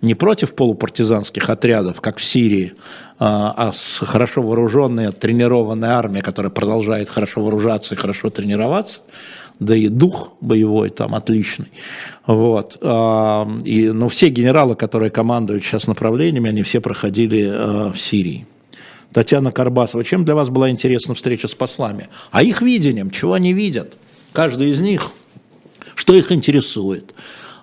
[0.00, 2.74] не против полупартизанских отрядов, как в Сирии,
[3.18, 9.02] а, а с хорошо вооруженной, тренированной армией, которая продолжает хорошо вооружаться и хорошо тренироваться,
[9.58, 11.72] да и дух боевой там отличный.
[12.26, 12.78] Вот.
[12.80, 18.46] А, и, ну, все генералы, которые командуют сейчас направлениями, они все проходили в Сирии.
[19.12, 22.08] Татьяна Карбасова, чем для вас была интересна встреча с послами?
[22.30, 23.96] А их видением, чего они видят?
[24.32, 25.10] Каждый из них,
[25.94, 27.14] что их интересует?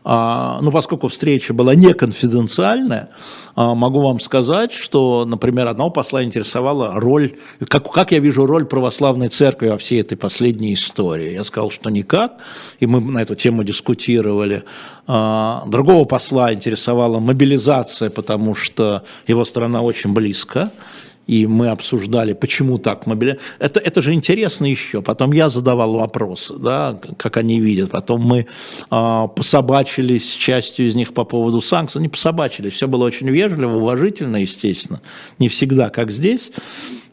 [0.04, 3.10] А, ну, поскольку встреча была не конфиденциальная,
[3.56, 7.34] а, могу вам сказать, что, например, одного посла интересовала роль,
[7.68, 11.34] как, как я вижу роль православной церкви во всей этой последней истории.
[11.34, 12.38] Я сказал, что никак,
[12.80, 14.64] и мы на эту тему дискутировали.
[15.06, 20.72] А, другого посла интересовала мобилизация, потому что его страна очень близко,
[21.30, 23.38] и мы обсуждали, почему так мобили...
[23.60, 25.04] Это, это же интересно еще.
[25.04, 27.92] Потом я задавал вопросы, да, как они видят.
[27.92, 28.48] Потом мы
[28.90, 32.02] э, пособачились с частью из них по поводу санкций.
[32.02, 35.02] Не пособачились, все было очень вежливо, уважительно, естественно.
[35.38, 36.52] Не всегда, как здесь.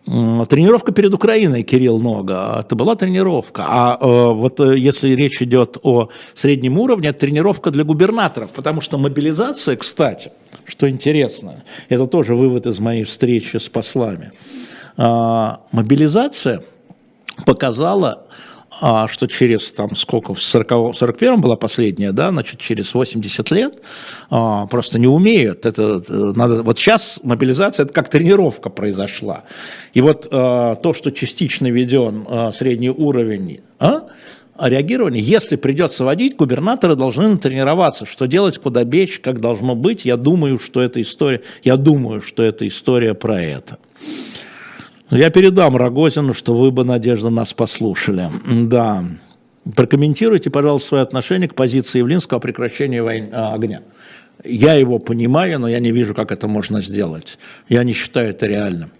[0.07, 3.64] Тренировка перед Украиной, Кирилл Нога, это была тренировка.
[3.68, 8.81] А э, вот э, если речь идет о среднем уровне, это тренировка для губернаторов, потому
[8.81, 10.31] что мобилизация, кстати,
[10.66, 14.33] что интересно, это тоже вывод из моей встречи с послами,
[14.96, 16.62] э, мобилизация
[17.44, 18.26] показала
[18.81, 23.81] а что через там сколько, в 40, 41-м была последняя, да, значит, через 80 лет
[24.31, 25.64] а, просто не умеют.
[25.64, 29.44] Это надо, вот сейчас мобилизация, это как тренировка произошла.
[29.94, 34.09] И вот а, то, что частично введен а, средний уровень, а,
[34.61, 40.05] реагирования, если придется водить, губернаторы должны натренироваться, что делать, куда бечь, как должно быть.
[40.05, 43.79] Я думаю, что это история, я думаю, что это история про это.
[45.11, 48.29] Я передам Рогозину, что вы бы, Надежда, нас послушали.
[48.45, 49.05] Да.
[49.75, 53.83] Прокомментируйте, пожалуйста, свое отношение к позиции Явлинского о прекращении войны, а, огня.
[54.45, 57.38] Я его понимаю, но я не вижу, как это можно сделать.
[57.69, 58.90] Я не считаю это реальным.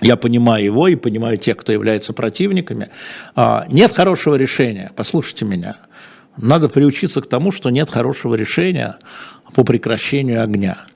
[0.00, 2.88] Я понимаю его и понимаю тех, кто является противниками.
[3.34, 4.92] А, нет хорошего решения.
[4.94, 5.76] Послушайте меня.
[6.36, 8.96] Надо приучиться к тому, что нет хорошего решения
[9.54, 10.86] по прекращению огня.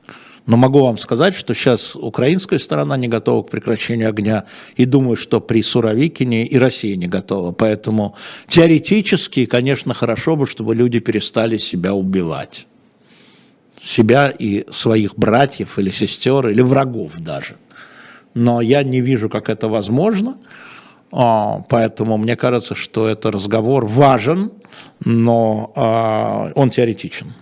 [0.47, 4.45] Но могу вам сказать, что сейчас украинская сторона не готова к прекращению огня,
[4.77, 7.53] и думаю, что при Суровикине и Россия не готова.
[7.53, 8.17] Поэтому
[8.49, 12.67] теоретически, конечно, хорошо бы, чтобы люди перестали себя убивать.
[13.81, 17.57] Себя и своих братьев или сестер, или врагов даже.
[18.35, 20.37] Но я не вижу, как это возможно.
[21.11, 24.53] А, поэтому мне кажется, что этот разговор важен,
[25.05, 27.35] но а, он теоретичен.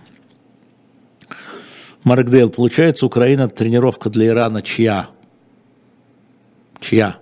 [2.03, 5.09] Марк Дейл, получается, Украина тренировка для Ирана чья?
[6.79, 7.17] Чья?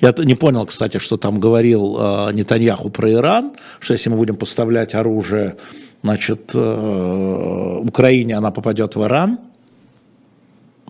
[0.00, 4.36] Я не понял, кстати, что там говорил э, Нетаньяху про Иран, что если мы будем
[4.36, 5.56] поставлять оружие,
[6.02, 9.38] значит, э, Украине, она попадет в Иран.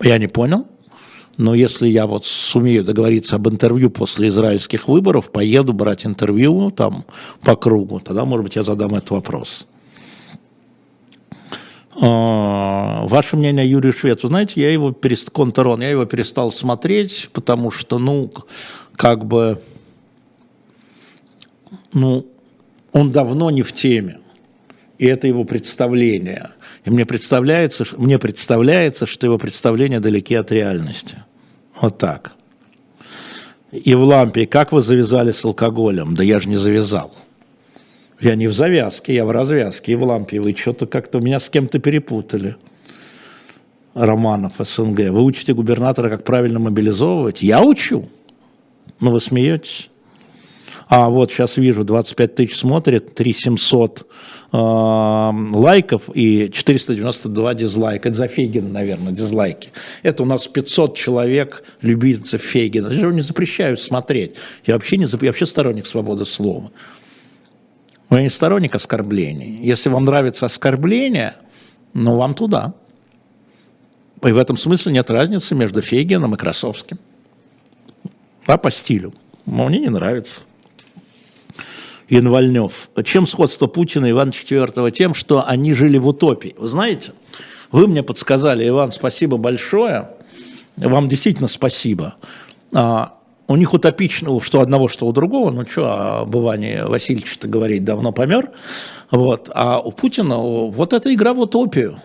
[0.01, 0.67] Я не понял.
[1.37, 7.05] Но если я вот сумею договориться об интервью после израильских выборов, поеду брать интервью там
[7.41, 9.67] по кругу, тогда, может быть, я задам этот вопрос.
[11.99, 17.29] А, ваше мнение Юрий Швец, вы знаете, я его перестал, контрон, я его перестал смотреть,
[17.33, 18.31] потому что, ну,
[18.95, 19.61] как бы,
[21.93, 22.25] ну,
[22.91, 24.19] он давно не в теме.
[24.97, 26.49] И это его представление.
[26.85, 31.23] И мне представляется, мне представляется, что его представления далеки от реальности.
[31.79, 32.33] Вот так.
[33.71, 36.15] И в лампе, как вы завязали с алкоголем?
[36.15, 37.13] Да я же не завязал.
[38.21, 40.39] Я не в завязке, я в развязке и в лампе.
[40.39, 42.55] Вы что-то как-то меня с кем-то перепутали.
[43.93, 45.09] Романов, СНГ.
[45.09, 47.41] Вы учите губернатора, как правильно мобилизовывать?
[47.41, 48.09] Я учу.
[49.01, 49.89] Ну, вы смеетесь.
[50.87, 54.03] А вот сейчас вижу, 25 тысяч смотрит, 3700 э,
[54.55, 58.09] лайков и 492 дизлайка.
[58.09, 59.71] Это за Фейгина, наверное, дизлайки.
[60.03, 62.87] Это у нас 500 человек, любительцев Фейгина.
[62.87, 64.35] Я же не запрещаю смотреть.
[64.65, 66.71] Я вообще, не, я вообще сторонник свободы слова.
[68.09, 69.59] Но я не сторонник оскорблений.
[69.61, 71.35] Если вам нравится оскорбление,
[71.93, 72.73] ну вам туда.
[74.23, 76.97] И в этом смысле нет разницы между Фейгином и Красовским.
[78.45, 79.13] А по стилю.
[79.45, 80.41] Но мне не нравится.
[82.09, 82.89] Янвальнев.
[83.03, 84.91] Чем сходство Путина и Ивана IV?
[84.91, 86.55] Тем, что они жили в утопии.
[86.57, 87.13] Вы знаете,
[87.71, 90.09] вы мне подсказали, Иван, спасибо большое.
[90.77, 92.15] Вам действительно спасибо.
[92.73, 97.83] А, у них утопично, что одного, что у другого, ну что, об Иване Васильевиче-то говорить,
[97.83, 98.51] давно помер,
[99.11, 101.99] вот, а у Путина вот эта игра в утопию.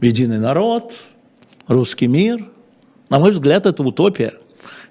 [0.00, 0.92] Единый народ,
[1.66, 2.46] русский мир,
[3.08, 4.34] на мой взгляд, это утопия.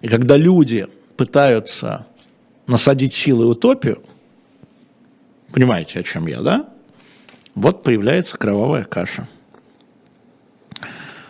[0.01, 2.05] И когда люди пытаются
[2.67, 4.01] насадить силой утопию,
[5.51, 6.69] понимаете, о чем я, да?
[7.53, 9.27] Вот появляется кровавая каша.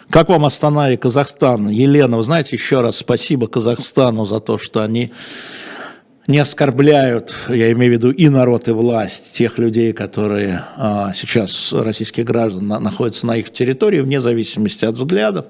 [0.10, 1.68] Как вам Астана и Казахстан?
[1.68, 5.12] Елена, вы знаете, еще раз спасибо Казахстану за то, что они
[6.28, 11.72] не оскорбляют, я имею в виду и народ, и власть, тех людей, которые а, сейчас,
[11.72, 15.46] российских граждан, на, находятся на их территории, вне зависимости от взглядов,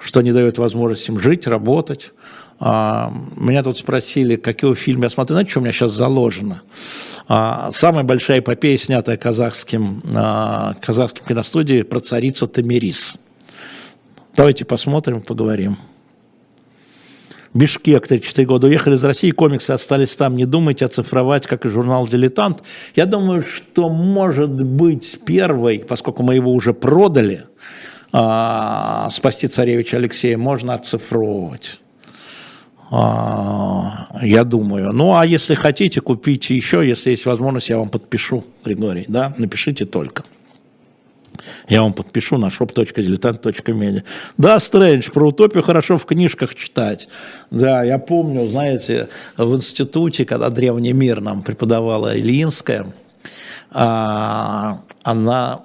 [0.00, 2.12] что не дает возможность им жить, работать.
[2.60, 5.34] А, меня тут спросили, какой фильм я смотрю.
[5.34, 6.62] Знаете, что у меня сейчас заложено?
[7.26, 13.18] А, самая большая эпопея, снятая казахским, а, казахским киностудией, про царицу Тамирис.
[14.36, 15.78] Давайте посмотрим, поговорим.
[17.52, 22.04] Бишкек, 34 года, уехали из России, комиксы остались там, не думайте оцифровать, как и журнал
[22.08, 22.64] «Дилетант».
[22.96, 27.44] Я думаю, что может быть первый, поскольку мы его уже продали,
[28.10, 31.78] спасти царевича Алексея можно оцифровывать.
[32.96, 34.92] А, я думаю.
[34.92, 39.84] Ну, а если хотите, купите еще, если есть возможность, я вам подпишу, Григорий, да, напишите
[39.84, 40.22] только.
[41.68, 44.04] Я вам подпишу на shop.diletant.media.
[44.38, 47.08] Да, Стрэндж, про утопию хорошо в книжках читать.
[47.50, 52.86] Да, я помню, знаете, в институте, когда древний мир нам преподавала Ильинская,
[53.72, 55.60] а, она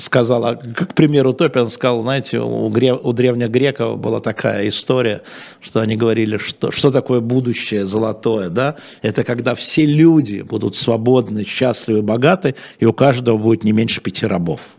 [0.00, 5.22] сказала, как пример утопии, она сказала, знаете, у, гре, у древних греков была такая история,
[5.60, 8.74] что они говорили, что, что такое будущее золотое, да?
[9.00, 14.26] Это когда все люди будут свободны, счастливы, богаты, и у каждого будет не меньше пяти
[14.26, 14.70] рабов.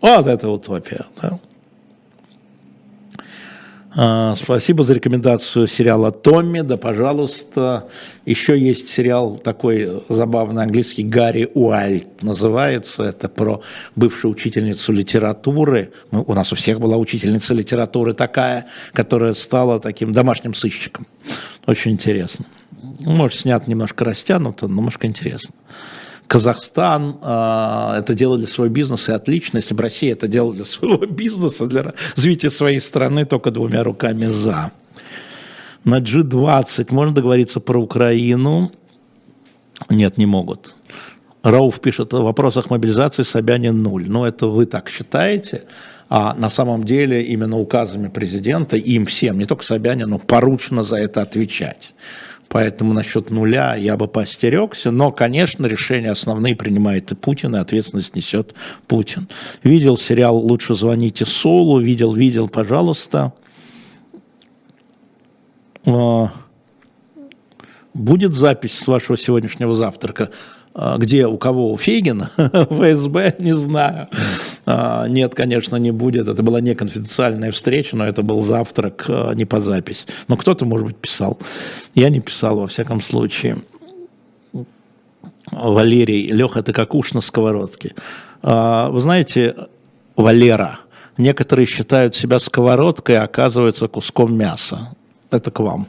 [0.00, 1.04] Вот это утопия.
[1.20, 1.40] Да?
[4.00, 6.60] А, спасибо за рекомендацию сериала «Томми».
[6.60, 7.88] Да, пожалуйста.
[8.24, 13.02] Еще есть сериал такой забавный английский «Гарри Уайльд» называется.
[13.02, 13.60] Это про
[13.96, 15.90] бывшую учительницу литературы.
[16.12, 21.08] Ну, у нас у всех была учительница литературы такая, которая стала таким домашним сыщиком.
[21.66, 22.44] Очень интересно.
[23.00, 25.56] Может, снят немножко растянуто, но немножко интересно.
[26.28, 30.64] Казахстан э, это делал для своего бизнеса и отлично, если бы Россия это делала для
[30.64, 34.70] своего бизнеса, для развития своей страны только двумя руками за.
[35.84, 38.70] На G20 можно договориться про Украину?
[39.88, 40.76] Нет, не могут.
[41.42, 44.04] Рауф пишет, в вопросах мобилизации Собянин нуль.
[44.06, 45.62] Но это вы так считаете,
[46.10, 51.22] а на самом деле именно указами президента им всем, не только Собянину, поручено за это
[51.22, 51.94] отвечать.
[52.48, 54.90] Поэтому насчет нуля я бы постерегся.
[54.90, 58.54] Но, конечно, решения основные принимает и Путин, и ответственность несет
[58.86, 59.28] Путин.
[59.62, 63.34] Видел сериал «Лучше звоните Солу», видел, видел, пожалуйста.
[65.86, 66.32] А,
[67.92, 70.30] будет запись с вашего сегодняшнего завтрака?
[70.80, 74.06] А, где, у кого, у Фейгина, ФСБ, не знаю.
[74.64, 76.28] А, нет, конечно, не будет.
[76.28, 80.06] Это была не конфиденциальная встреча, но это был завтрак а, не по запись.
[80.28, 81.36] Но кто-то, может быть, писал.
[81.96, 83.56] Я не писал, во всяком случае.
[85.50, 87.94] Валерий, Леха, это как уж на сковородке.
[88.42, 89.56] Вы знаете,
[90.14, 90.78] Валера,
[91.16, 94.94] некоторые считают себя сковородкой, а оказывается куском мяса.
[95.30, 95.88] Это к вам.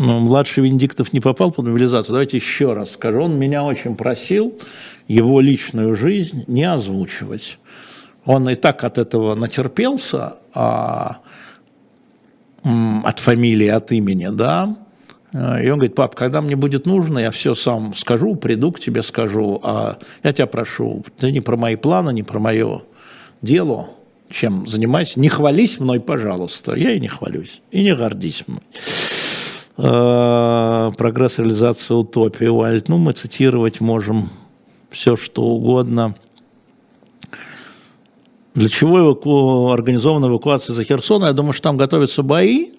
[0.00, 2.14] Младший Венедиктов не попал под мобилизацию.
[2.14, 3.22] Давайте еще раз скажу.
[3.22, 4.58] Он меня очень просил
[5.08, 7.58] его личную жизнь не озвучивать.
[8.24, 11.18] Он и так от этого натерпелся, а,
[12.62, 14.76] от фамилии, от имени, да.
[15.32, 19.02] И он говорит, пап, когда мне будет нужно, я все сам скажу, приду к тебе,
[19.02, 22.82] скажу, а я тебя прошу, ты не про мои планы, не про мое
[23.40, 23.90] дело,
[24.28, 26.74] чем занимайся, не хвались мной, пожалуйста.
[26.74, 28.62] Я и не хвалюсь, и не гордись мной.
[29.76, 32.88] Э, прогресс реализации утопии Уайльд.
[32.88, 34.28] Ну, мы цитировать можем
[34.90, 36.14] все, что угодно.
[38.54, 39.70] Для чего эваку...
[39.70, 41.24] организована эвакуация за Херсон?
[41.24, 42.72] Я думаю, что там готовятся бои,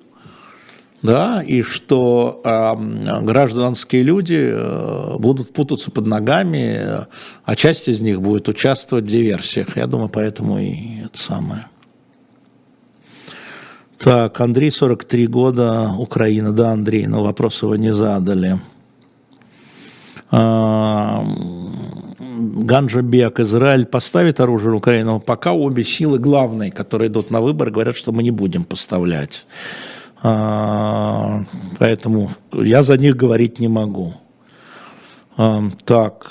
[1.01, 7.07] да, и что э, гражданские люди э, будут путаться под ногами,
[7.45, 9.77] а часть из них будет участвовать в диверсиях.
[9.77, 11.70] Я думаю, поэтому и это самое.
[14.03, 16.51] Так, Андрей, 43 года, Украина.
[16.51, 18.59] Да, Андрей, но вопрос его не задали.
[20.31, 21.23] А,
[22.17, 25.19] Ганджабек, Израиль поставит оружие в Украину.
[25.19, 29.45] Пока обе силы главные, которые идут на выбор, говорят, что мы не будем поставлять.
[30.23, 31.43] А,
[31.77, 34.15] поэтому я за них говорить не могу.
[35.37, 36.27] А, так,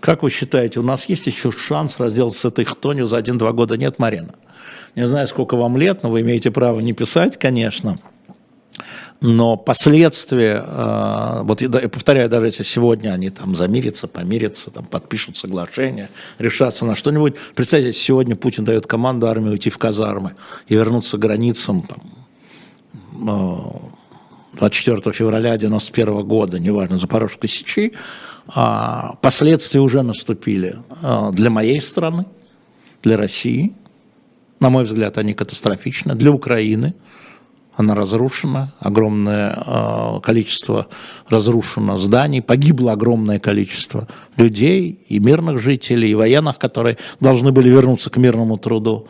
[0.00, 3.76] как вы считаете, у нас есть еще шанс разделаться с этой хтонью за один-два года?
[3.76, 4.34] Нет, Марина?
[4.96, 7.98] Не знаю, сколько вам лет, но вы имеете право не писать, конечно.
[9.20, 15.36] Но последствия, э, вот я повторяю, даже если сегодня они там замирятся, помирятся, там подпишут
[15.36, 17.34] соглашение, решатся на что-нибудь.
[17.54, 20.36] Представьте, сегодня Путин дает команду армии уйти в казармы
[20.68, 21.98] и вернуться к границам там,
[24.54, 27.92] 24 э, февраля 91 года, неважно, Запорожской Сечи,
[28.48, 32.24] а последствия уже наступили э, для моей страны,
[33.02, 33.74] для России,
[34.60, 36.14] на мой взгляд, они катастрофичны.
[36.14, 36.94] Для Украины
[37.76, 40.88] она разрушена, огромное э, количество
[41.28, 44.06] разрушено зданий, погибло огромное количество
[44.36, 49.06] людей, и мирных жителей, и военных, которые должны были вернуться к мирному труду.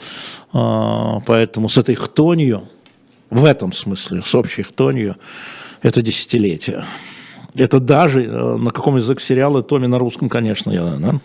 [0.53, 2.63] Э, поэтому с этой хтонью,
[3.29, 5.17] в этом смысле, с общей хтонью,
[5.83, 6.85] это десятилетие.
[7.57, 11.21] Это даже, э, на каком языке сериала, Томи на русском, конечно, я, да?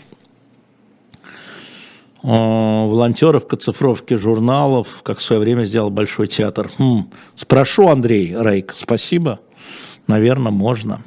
[2.25, 6.71] Э, волонтеров к оцифровке журналов, как в свое время сделал Большой театр.
[6.79, 7.11] Хм.
[7.35, 9.39] Спрошу, Андрей Рейк, спасибо.
[10.07, 11.03] Наверное, можно.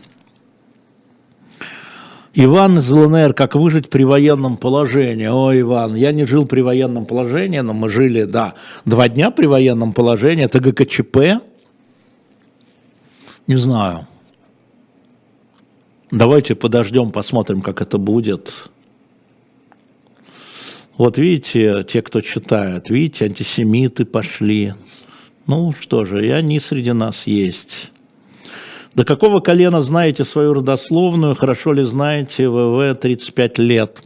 [2.35, 5.27] Иван из ЛНР, как выжить при военном положении?
[5.27, 8.55] Ой, Иван, я не жил при военном положении, но мы жили, да,
[8.85, 10.45] два дня при военном положении.
[10.45, 11.43] Это ГКЧП.
[13.49, 14.07] Не знаю.
[16.13, 18.71] Давайте подождем, посмотрим, как это будет.
[20.99, 24.75] Вот видите, те, кто читает, видите, антисемиты пошли.
[25.47, 27.93] Ну что же, и они среди нас есть.
[28.95, 31.37] До какого колена знаете свою родословную?
[31.37, 34.03] Хорошо ли знаете ВВ 35 лет?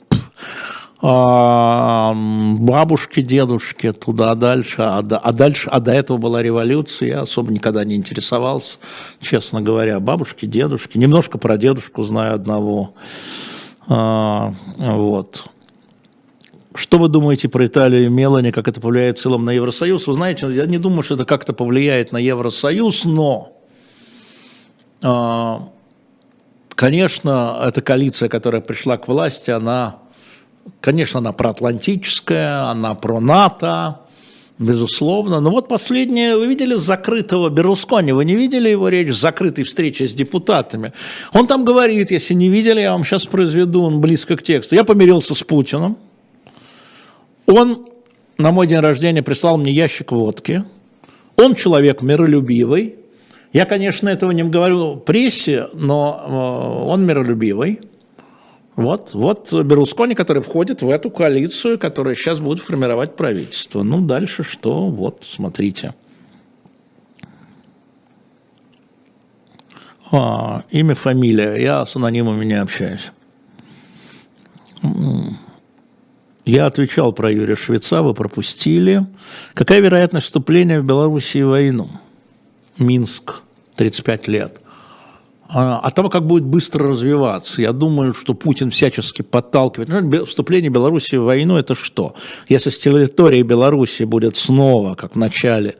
[1.00, 7.50] А, бабушки, дедушки, туда дальше, а, а дальше, а до этого была революция, я особо
[7.52, 8.78] никогда не интересовался,
[9.20, 12.94] честно говоря, бабушки, дедушки, немножко про дедушку знаю одного,
[13.88, 15.46] а, вот.
[16.74, 20.06] Что вы думаете про Италию и Мелани, как это повлияет в целом на Евросоюз?
[20.06, 23.52] Вы знаете, я не думаю, что это как-то повлияет на Евросоюз, но
[25.02, 25.68] а,
[26.70, 29.98] конечно, эта коалиция, которая пришла к власти, она,
[30.80, 34.00] конечно, она проатлантическая, она про НАТО,
[34.58, 35.40] безусловно.
[35.40, 40.14] Но вот последнее, вы видели закрытого Берлускони, вы не видели его речь, закрытой встречи с
[40.14, 40.92] депутатами?
[41.32, 44.74] Он там говорит, если не видели, я вам сейчас произведу, он близко к тексту.
[44.74, 45.98] Я помирился с Путиным.
[47.46, 47.88] Он
[48.38, 50.64] на мой день рождения прислал мне ящик водки.
[51.36, 52.96] Он человек миролюбивый,
[53.52, 57.80] я, конечно, этого не говорю прессе, но э, он миролюбивый.
[58.76, 63.82] Вот, вот Берлускони, который входит в эту коалицию, которая сейчас будет формировать правительство.
[63.82, 64.86] Ну, дальше что?
[64.86, 65.94] Вот, смотрите.
[70.10, 71.56] А, имя, фамилия.
[71.56, 73.12] Я с анонимами не общаюсь.
[76.44, 79.06] Я отвечал про Юрия Швеца, вы пропустили.
[79.54, 81.88] Какая вероятность вступления в Белоруссию в войну?
[82.78, 83.42] Минск,
[83.76, 84.60] 35 лет.
[85.54, 89.88] А, от того, как будет быстро развиваться, я думаю, что Путин всячески подталкивает.
[89.88, 92.16] Ну, вступление Беларуси в войну– это что?
[92.48, 95.76] Если с территории Беларуси будет снова, как в начале,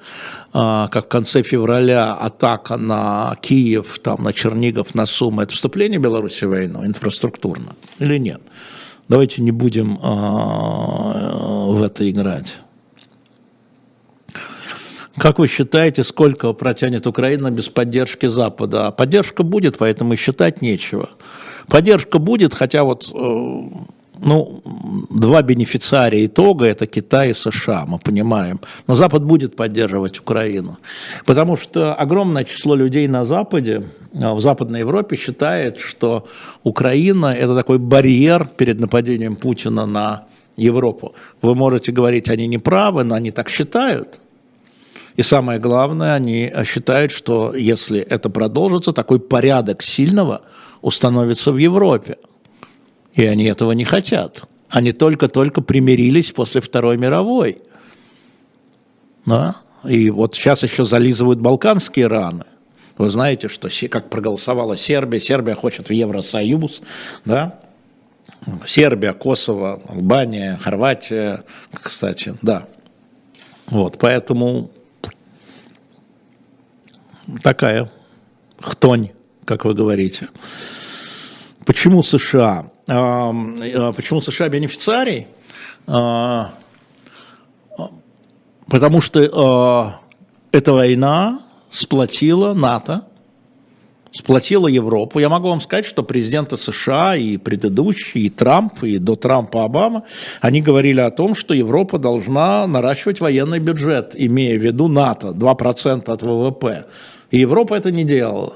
[0.52, 5.98] а, как в конце февраля, атака на Киев, там, на Чернигов, на Сумы, это вступление
[5.98, 8.42] Беларуси в войну инфраструктурно или нет?
[9.09, 12.61] Давайте не будем а, в это играть.
[15.16, 18.90] Как вы считаете, сколько протянет Украина без поддержки Запада?
[18.90, 21.11] Поддержка будет, поэтому считать нечего.
[21.68, 23.62] Поддержка будет, хотя вот э,
[24.22, 24.62] ну,
[25.10, 28.60] два бенефициария итога– это Китай и США, мы понимаем.
[28.86, 30.78] Но Запад будет поддерживать Украину.
[31.26, 33.82] Потому что огромное число людей на Западе,
[34.14, 36.26] э, в Западной Европе считает, что
[36.62, 40.24] Украина– это такой барьер перед нападением Путина на
[40.56, 41.14] Европу.
[41.42, 44.20] Вы можете говорить, они не правы, но они так считают.
[45.16, 50.42] И самое главное, они считают, что если это продолжится, такой порядок сильного
[50.80, 52.16] установится в Европе.
[53.14, 54.44] И они этого не хотят.
[54.68, 57.58] Они только-только примирились после Второй мировой.
[59.26, 59.56] Да?
[59.84, 62.44] И вот сейчас еще зализывают балканские раны.
[62.98, 66.82] Вы знаете, что как проголосовала Сербия, Сербия хочет в Евросоюз,
[67.24, 67.60] да?
[68.66, 72.66] Сербия, Косово, Албания, Хорватия, кстати, да.
[73.66, 74.70] Вот, поэтому
[77.42, 77.90] такая
[78.60, 79.10] хтонь,
[79.44, 80.28] как вы говорите.
[81.64, 82.71] Почему США?
[82.89, 83.33] А,
[83.93, 85.26] почему США бенефициарий?
[85.87, 86.53] А,
[88.68, 90.01] потому что а,
[90.51, 93.07] эта война сплотила НАТО,
[94.12, 95.18] сплотила Европу.
[95.18, 100.05] Я могу вам сказать, что президенты США и предыдущие, и Трамп, и до Трампа Обама,
[100.41, 106.11] они говорили о том, что Европа должна наращивать военный бюджет, имея в виду НАТО, 2%
[106.11, 106.87] от ВВП.
[107.30, 108.55] И Европа это не делала.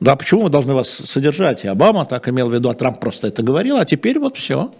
[0.00, 1.64] Да, почему мы должны вас содержать?
[1.64, 4.70] И Обама так имел в виду, а Трамп просто это говорил, а теперь вот все.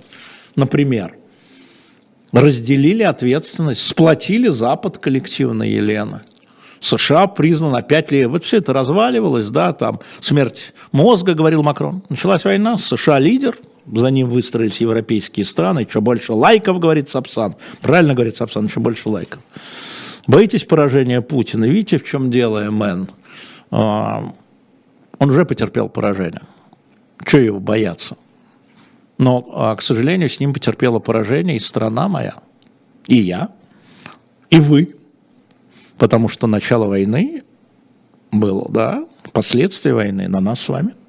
[0.55, 1.16] Например,
[2.33, 6.23] разделили ответственность, сплотили Запад коллективно, Елена.
[6.81, 8.29] США признан на 5 лет.
[8.29, 12.03] Вот все это разваливалось, да, там смерть мозга, говорил Макрон.
[12.09, 13.57] Началась война, США лидер,
[13.93, 17.57] за ним выстроились европейские страны, что больше лайков, говорит Сапсан.
[17.81, 19.41] Правильно говорит Сапсан, еще больше лайков.
[20.29, 21.64] Боитесь поражения Путина?
[21.64, 23.09] Видите, в чем дело, МН?
[25.19, 26.43] Он уже потерпел поражение.
[27.25, 28.16] Чего его бояться?
[29.19, 32.37] Но, а, к сожалению, с ним потерпела поражение и страна моя,
[33.07, 33.51] и я,
[34.51, 34.95] и вы.
[35.97, 37.43] Потому что начало войны
[38.31, 40.95] было, да, последствия войны на нас с вами–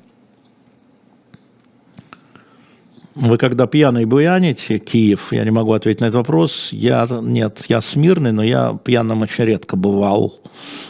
[3.20, 6.70] Вы когда пьяный буяните, Киев, я не могу ответить на этот вопрос.
[6.72, 10.40] Я, нет, я смирный, но я пьяным очень редко бывал,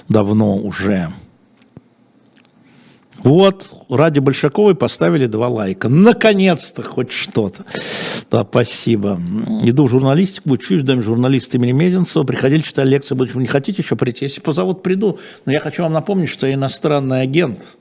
[0.10, 1.10] давно уже.
[3.24, 5.90] Вот, ради Большаковой поставили два лайка.
[5.90, 7.66] Наконец-то хоть что-то.
[8.32, 9.20] Да, спасибо.
[9.64, 12.24] Иду в журналистику, учусь в доме журналиста имени Мезенцева.
[12.24, 13.16] Приходили, читали лекции.
[13.16, 14.26] Вы не хотите еще прийти?
[14.26, 15.20] Если позовут, приду.
[15.46, 17.78] Но я хочу вам напомнить, что я иностранный агент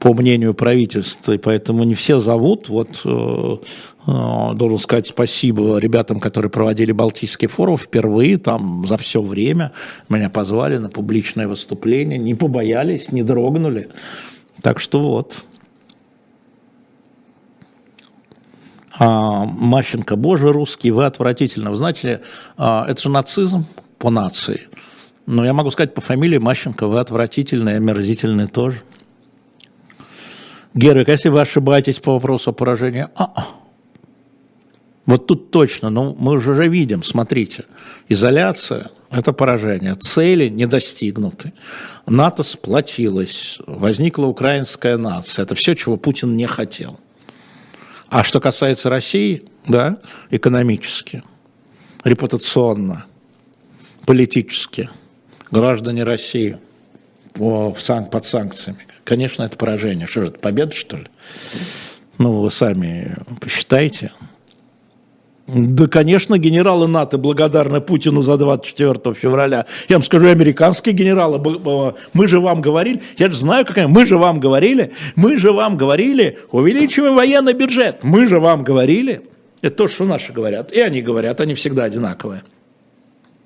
[0.00, 2.68] по мнению правительства, и поэтому не все зовут.
[2.68, 3.56] Вот э,
[4.06, 9.72] э, должен сказать спасибо ребятам, которые проводили Балтийский форум впервые, там за все время
[10.08, 13.88] меня позвали на публичное выступление, не побоялись, не дрогнули.
[14.62, 15.42] Так что вот.
[18.96, 21.70] А, Мащенко, боже, русский, вы отвратительно.
[21.70, 22.22] Вы знаете,
[22.56, 23.66] а, это же нацизм
[23.98, 24.68] по нации.
[25.26, 28.82] Но я могу сказать по фамилии Мащенко, вы отвратительные, омерзительные тоже.
[30.74, 33.63] Гервик, если вы ошибаетесь по вопросу поражения, а-а.
[35.06, 37.64] Вот тут точно, ну мы уже видим, смотрите,
[38.08, 41.52] изоляция– это поражение, цели не достигнуты,
[42.06, 46.98] НАТО сплотилось, возникла украинская нация, это все, чего Путин не хотел.
[48.08, 49.98] А что касается России, да,
[50.30, 51.22] экономически,
[52.04, 53.06] репутационно,
[54.06, 54.90] политически,
[55.50, 56.58] граждане России
[57.34, 60.06] в сан, под санкциями, Конечно, это поражение.
[60.06, 61.06] Что же это, победа, что ли?
[62.18, 64.12] Ну, вы сами посчитайте.
[65.46, 69.66] Да, конечно, генералы НАТО благодарны Путину за 24 февраля.
[69.88, 71.38] Я вам скажу, американские генералы,
[72.14, 75.76] мы же вам говорили, я же знаю, какая, мы же вам говорили, мы же вам
[75.76, 79.22] говорили, увеличиваем военный бюджет, мы же вам говорили.
[79.60, 80.72] Это то, что наши говорят.
[80.72, 82.42] И они говорят, они всегда одинаковые.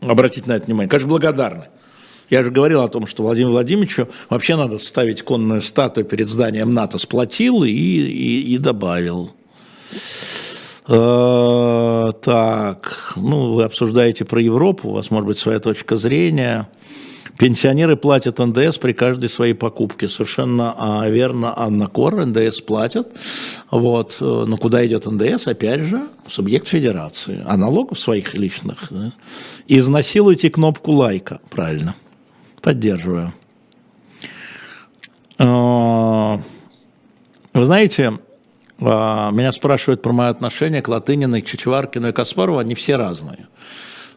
[0.00, 0.88] Обратите на это внимание.
[0.88, 1.64] Конечно, благодарны.
[2.30, 6.74] Я же говорил о том, что Владимиру Владимировичу вообще надо ставить конную статую перед зданием
[6.74, 9.32] НАТО, сплотил и, и, и добавил.
[10.88, 16.68] Э, так, ну, вы обсуждаете про Европу, у вас может быть своя точка зрения.
[17.38, 20.08] Пенсионеры платят НДС при каждой своей покупке.
[20.08, 23.12] Совершенно а, верно, Анна Кор, НДС платят.
[23.70, 24.16] Вот.
[24.20, 25.46] Но куда идет НДС?
[25.46, 27.44] Опять же, субъект федерации.
[27.46, 28.88] А налогов своих личных.
[28.90, 29.12] Да?
[29.68, 31.94] Изнасилуйте кнопку лайка, правильно.
[32.60, 33.32] Поддерживаю.
[35.38, 36.40] А,
[37.52, 38.18] вы знаете,
[38.80, 43.48] меня спрашивают про мое отношение к Латыниной, Чичваркину и Каспарову, они все разные.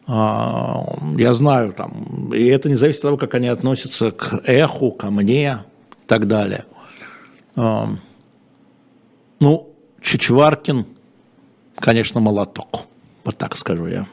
[0.08, 0.84] А,
[1.18, 5.10] я знаю, там, и это не зависит от того, как они относятся к эху, ко
[5.10, 5.60] мне
[6.04, 6.66] и так далее.
[7.56, 7.96] Ну,
[10.02, 10.86] Чичваркин,
[11.76, 12.86] конечно, молоток,
[13.24, 14.08] вот так скажу я.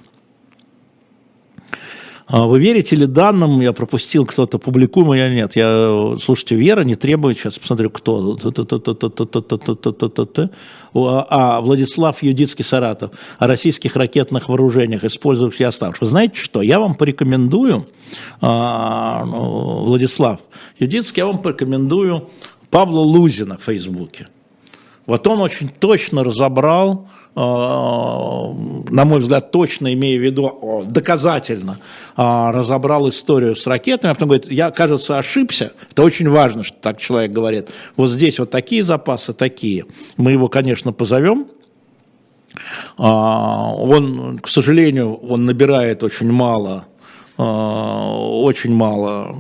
[2.29, 5.57] А вы верите ли данным, я пропустил, кто-то публикуем, я нет.
[5.57, 8.39] Я, слушайте, вера не требует, сейчас посмотрю, кто.
[10.95, 16.03] А, Владислав Юдицкий Саратов о российских ракетных вооружениях, использующих оставших.
[16.03, 17.87] Вы знаете что, я вам порекомендую,
[18.43, 20.41] Владислав
[20.79, 22.29] Юдицкий, я вам порекомендую
[22.68, 24.29] Павла Лузина в Фейсбуке.
[25.07, 27.09] Вот он очень точно разобрал
[27.39, 31.78] на мой взгляд, точно имея в виду, доказательно
[32.16, 35.72] э, разобрал историю с ракетами, а потом говорит, я, кажется, ошибся.
[35.89, 37.68] Это очень важно, что так человек говорит.
[37.97, 39.86] Вот здесь вот такие запасы, такие.
[40.16, 41.47] Мы его, конечно, позовем.
[42.99, 46.86] Э, он, к сожалению, он набирает очень мало,
[47.36, 49.36] очень мало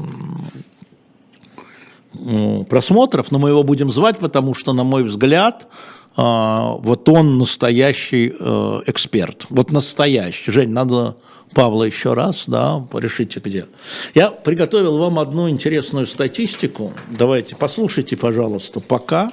[2.68, 8.34] просмотров, но мы его будем звать, потому что, на мой взгляд, а, вот он настоящий
[8.36, 10.50] э, эксперт, вот настоящий.
[10.50, 11.16] Жень, надо
[11.54, 13.66] Павла еще раз, да, решите где.
[14.14, 16.92] Я приготовил вам одну интересную статистику.
[17.08, 19.32] Давайте, послушайте, пожалуйста, пока.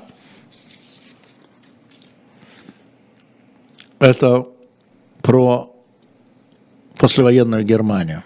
[3.98, 4.46] Это
[5.24, 5.74] про
[7.00, 8.24] послевоенную Германию.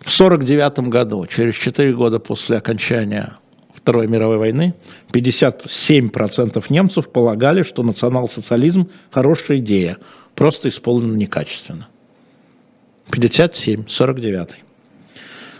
[0.00, 3.39] В 1949 году, через 4 года после окончания
[3.82, 4.74] Второй мировой войны
[5.12, 9.96] 57% немцев полагали, что национал-социализм– хорошая идея,
[10.34, 11.88] просто исполнена некачественно.
[13.10, 14.48] 57, 49.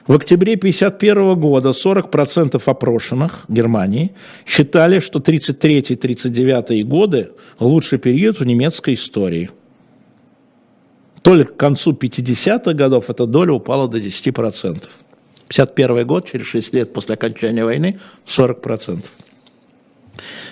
[0.06, 4.12] В октябре 1951 года 40% опрошенных Германии
[4.46, 9.50] считали, что 33-39 годы– лучший период в немецкой истории.
[11.22, 14.88] Только к концу 50-х годов эта доля упала до 10%.
[15.50, 19.04] 51 год, через 6 лет после окончания войны, 40%.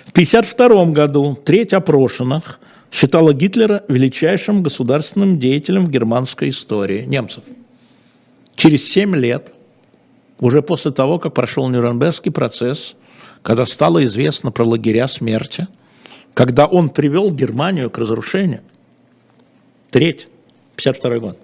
[0.05, 2.59] В 1952 году треть опрошенных
[2.91, 7.43] считала Гитлера величайшим государственным деятелем в германской истории немцев.
[8.55, 9.53] Через 7 лет,
[10.39, 12.95] уже после того, как прошел Нюрнбергский процесс,
[13.41, 15.67] когда стало известно про лагеря смерти,
[16.33, 18.61] когда он привел Германию к разрушению,
[19.91, 20.27] треть,
[20.75, 21.39] 52 год,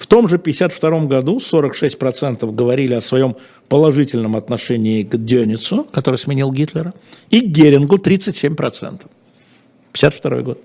[0.00, 3.36] В том же 1952 году 46% говорили о своем
[3.68, 6.94] положительном отношении к Дёницу, который сменил Гитлера,
[7.28, 8.56] и к Герингу 37%.
[8.56, 10.58] 1952 год.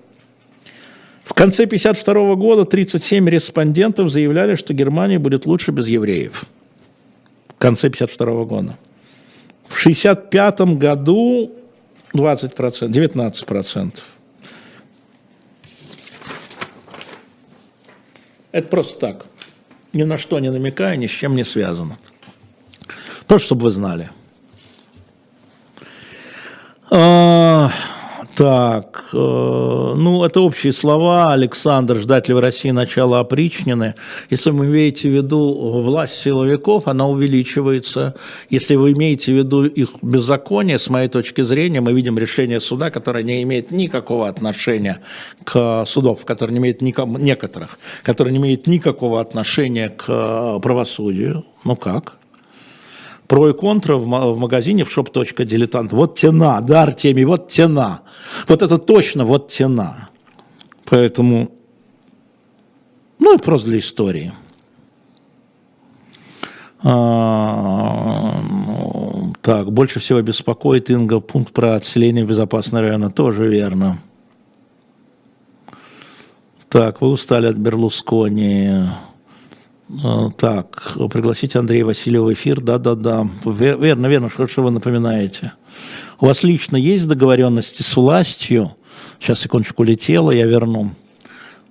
[1.22, 6.46] В конце 1952 года 37 респондентов заявляли, что Германия будет лучше без евреев.
[7.48, 8.78] В конце 1952 года.
[9.68, 11.52] В 1965 году
[12.14, 13.92] 20%, 19%.
[18.56, 19.26] Это просто так.
[19.92, 21.98] Ни на что не намекая, ни с чем не связано.
[23.26, 24.10] Просто чтобы вы знали.
[28.36, 31.32] Так, э, ну, это общие слова.
[31.32, 33.94] Александр, ждать ли в России начала опричнины?
[34.28, 38.14] Если вы имеете в виду власть силовиков, она увеличивается.
[38.50, 42.90] Если вы имеете в виду их беззаконие, с моей точки зрения, мы видим решение суда,
[42.90, 45.00] которое не имеет никакого отношения
[45.44, 51.46] к судов, которые не имеют никому, некоторых, которые не имеют никакого отношения к правосудию.
[51.64, 52.18] Ну как?
[53.26, 55.88] Про и контра в магазине в shop.diletant.
[55.90, 58.02] Вот тена, да, Артемий, вот тена.
[58.48, 60.08] Вот это точно вот тена.
[60.84, 61.50] Поэтому,
[63.18, 64.32] ну, это просто для истории.
[66.82, 68.40] А,
[69.42, 73.10] так, больше всего беспокоит Инга пункт про отселение в безопасный район.
[73.12, 73.98] Тоже верно.
[76.68, 78.88] Так, вы устали от Берлускони.
[79.88, 85.52] А, так, пригласите Андрея Васильева в эфир, да-да-да, верно, верно, хорошо вы напоминаете.
[86.20, 88.72] У вас лично есть договоренности с властью?
[89.20, 90.90] Сейчас секундочку летела, я верну.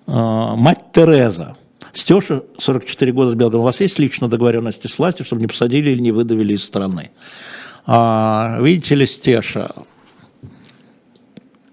[0.07, 1.57] А, мать Тереза,
[1.93, 5.91] Стеша, 44 года с Белгородом, у вас есть лично договоренности с властью, чтобы не посадили
[5.91, 7.11] или не выдавили из страны?
[7.85, 9.71] А, видите ли, Стеша,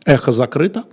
[0.04, 0.84] эхо закрыто,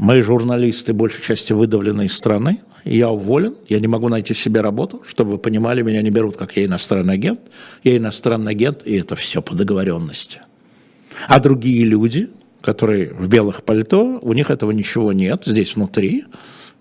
[0.00, 2.62] Мои журналисты, большей части, выдавлены из страны.
[2.84, 5.02] Я уволен, я не могу найти себе работу.
[5.06, 7.40] Чтобы вы понимали, меня не берут, как я иностранный агент.
[7.84, 10.40] Я иностранный агент, и это все по договоренности.
[11.28, 16.24] А другие люди, которые в белых пальто, у них этого ничего нет здесь внутри,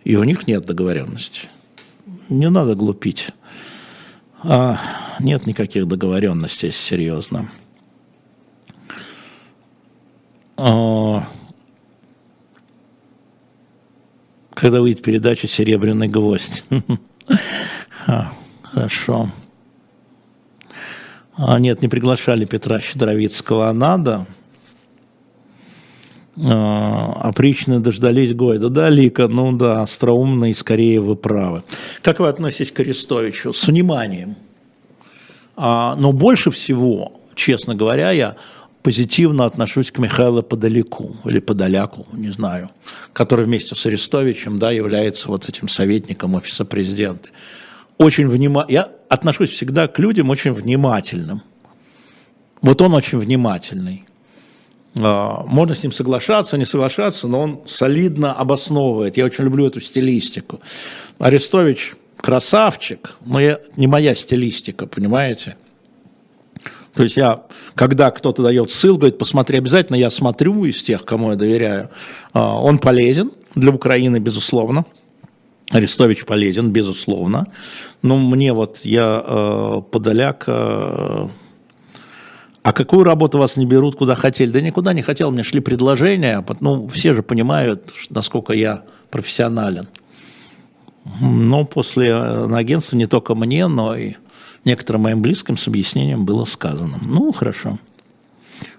[0.04, 1.48] и у них нет договоренности.
[2.30, 3.30] Не надо глупить.
[4.42, 4.80] А,
[5.20, 7.50] нет никаких договоренностей, серьезно.
[10.56, 11.28] А,
[14.60, 16.64] когда выйдет передача «Серебряный гвоздь».
[18.64, 19.32] Хорошо.
[21.36, 24.28] А нет, не приглашали Петра Щедровицкого, а надо.
[26.38, 28.70] А, опричные дождались Гойда.
[28.70, 31.64] Да, Лика, ну да, остроумный, скорее вы правы.
[32.02, 33.54] Как вы относитесь к Арестовичу?
[33.54, 34.36] С вниманием.
[35.56, 38.36] А, но больше всего, честно говоря, я
[38.84, 42.70] позитивно отношусь к Михаилу Подоляку, или Подоляку, не знаю,
[43.14, 47.30] который вместе с Арестовичем да, является вот этим советником офиса президента.
[47.98, 48.66] Очень внима...
[48.70, 51.42] Я отношусь всегда к людям очень внимательным.
[52.62, 54.06] Вот он очень внимательный.
[54.98, 59.18] А, можно с ним соглашаться, не соглашаться, но он солидно обосновывает.
[59.18, 60.62] Я очень люблю эту стилистику.
[61.18, 65.58] Арестович красавчик, но я, не моя стилистика, понимаете?
[67.00, 67.44] То есть я,
[67.76, 71.92] когда кто-то дает ссылку, говорит, посмотри обязательно, я смотрю из тех, кому я доверяю.
[72.34, 74.84] А, он полезен для Украины, безусловно.
[75.70, 77.48] Арестович полезен, безусловно.
[78.02, 81.28] Но мне вот, я э, подоляк, э,
[82.64, 84.50] а какую работу вас не берут, куда хотели?
[84.50, 86.44] Да никуда не хотел, мне шли предложения.
[86.60, 89.88] Ну, все же понимают, насколько я профессионален.
[91.20, 94.14] Но после э, агентства не только мне, но и
[94.66, 96.98] некоторым моим близким с объяснением было сказано.
[97.02, 97.80] Ну, хорошо.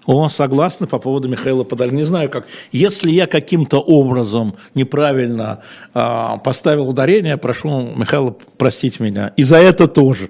[0.05, 1.95] О, согласны по поводу Михаила Подоляка.
[1.95, 2.47] Не знаю как.
[2.71, 5.61] Если я каким-то образом неправильно
[5.93, 9.33] э, поставил ударение, прошу Михаила простить меня.
[9.37, 10.29] И за это тоже.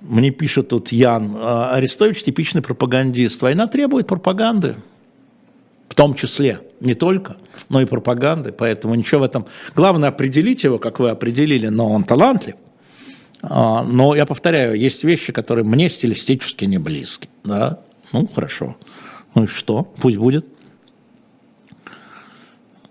[0.00, 3.42] Мне пишет тут Ян, «А, Арестович типичный пропагандист.
[3.42, 4.76] Война требует пропаганды.
[5.88, 7.36] В том числе, не только,
[7.68, 8.52] но и пропаганды.
[8.52, 9.46] Поэтому ничего в этом.
[9.74, 12.54] Главное определить его, как вы определили, но он талантлив.
[13.42, 17.28] А, но я повторяю, есть вещи, которые мне стилистически не близки.
[17.44, 17.80] Да?
[18.12, 18.76] Ну, хорошо.
[19.34, 19.92] Ну и что?
[20.00, 20.46] Пусть будет.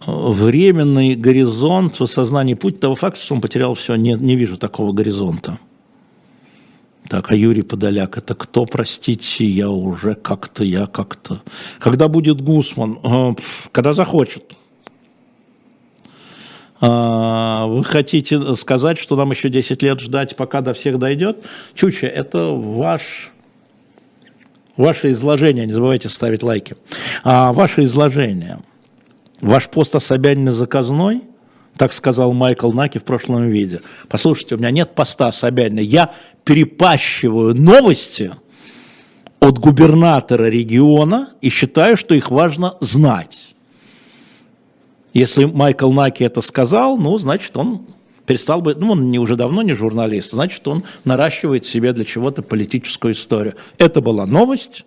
[0.05, 4.93] Временный горизонт в осознании путь того факта, что он потерял все, не, не вижу такого
[4.93, 5.59] горизонта.
[7.09, 11.41] Так, а Юрий Подоляк, это кто, простите, я уже как-то, я как-то...
[11.79, 12.99] Когда будет Гусман?
[13.03, 13.35] А,
[13.71, 14.53] когда захочет.
[16.79, 21.43] А, вы хотите сказать, что нам еще 10 лет ждать, пока до всех дойдет?
[21.73, 23.31] Чуча, это ваш,
[24.75, 26.75] ваше изложение, не забывайте ставить лайки.
[27.23, 28.59] А, ваше изложение,
[29.41, 31.21] ваш пост о Собянине заказной,
[31.77, 33.81] Так сказал Майкл Наки в прошлом виде.
[34.09, 35.79] Послушайте, у меня нет поста Собянина.
[35.79, 36.11] Я
[36.47, 38.31] перепащиваю новости
[39.41, 43.53] от губернатора региона и считаю, что их важно знать.
[45.13, 47.81] Если Майкл Наки это сказал, ну, значит, он
[48.25, 52.41] перестал быть, ну, он не уже давно не журналист, значит, он наращивает себе для чего-то
[52.41, 53.55] политическую историю.
[53.77, 54.85] Это была новость,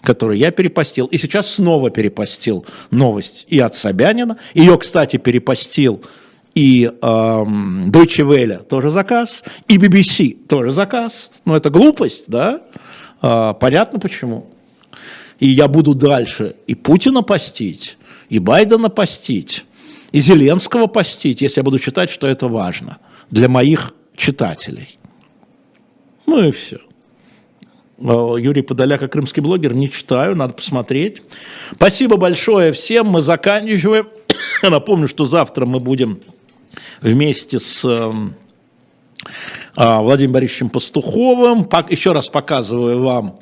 [0.00, 4.38] которую я перепостил, и сейчас снова перепостил новость и от Собянина.
[4.52, 6.02] Ее, кстати, перепостил
[6.58, 11.30] и эм, Deutsche Welle тоже заказ, и BBC тоже заказ.
[11.44, 12.62] Ну, это глупость, да?
[13.22, 14.50] Э, понятно почему.
[15.38, 17.96] И я буду дальше и Путина постить,
[18.28, 19.66] и Байдена постить,
[20.10, 22.98] и Зеленского постить, если я буду считать, что это важно
[23.30, 24.98] для моих читателей.
[26.26, 26.80] Ну и все.
[28.00, 31.22] А, Юрий Подоляк, крымский блогер, не читаю, надо посмотреть.
[31.76, 34.08] Спасибо большое всем, мы заканчиваем.
[34.64, 36.18] Напомню, что завтра мы будем
[37.00, 38.34] вместе с эм,
[39.76, 41.68] а, Владимиром Борисовичем Пастуховым.
[41.88, 43.40] Еще раз показываю вам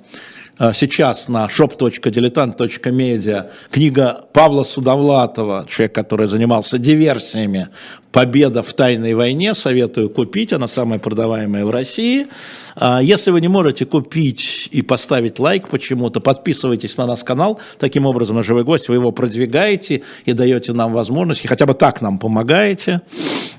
[0.59, 7.69] сейчас на shop.diletant.media книга Павла Судовлатова, человек, который занимался диверсиями
[8.11, 12.29] «Победа в тайной войне», советую купить, она самая продаваемая в России.
[12.75, 18.07] А, если вы не можете купить и поставить лайк почему-то, подписывайтесь на наш канал, таким
[18.07, 22.19] образом на «Живой гость» вы его продвигаете и даете нам возможность, хотя бы так нам
[22.19, 23.03] помогаете.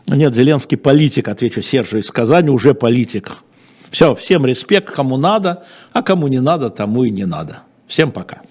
[0.08, 3.44] Нет, Зеленский политик, отвечу Сержу из Казани, уже политик.
[3.92, 5.64] Все, всем респект, кому надо,
[5.94, 7.60] а кому не надо, тому и не надо.
[7.88, 8.42] Всем пока.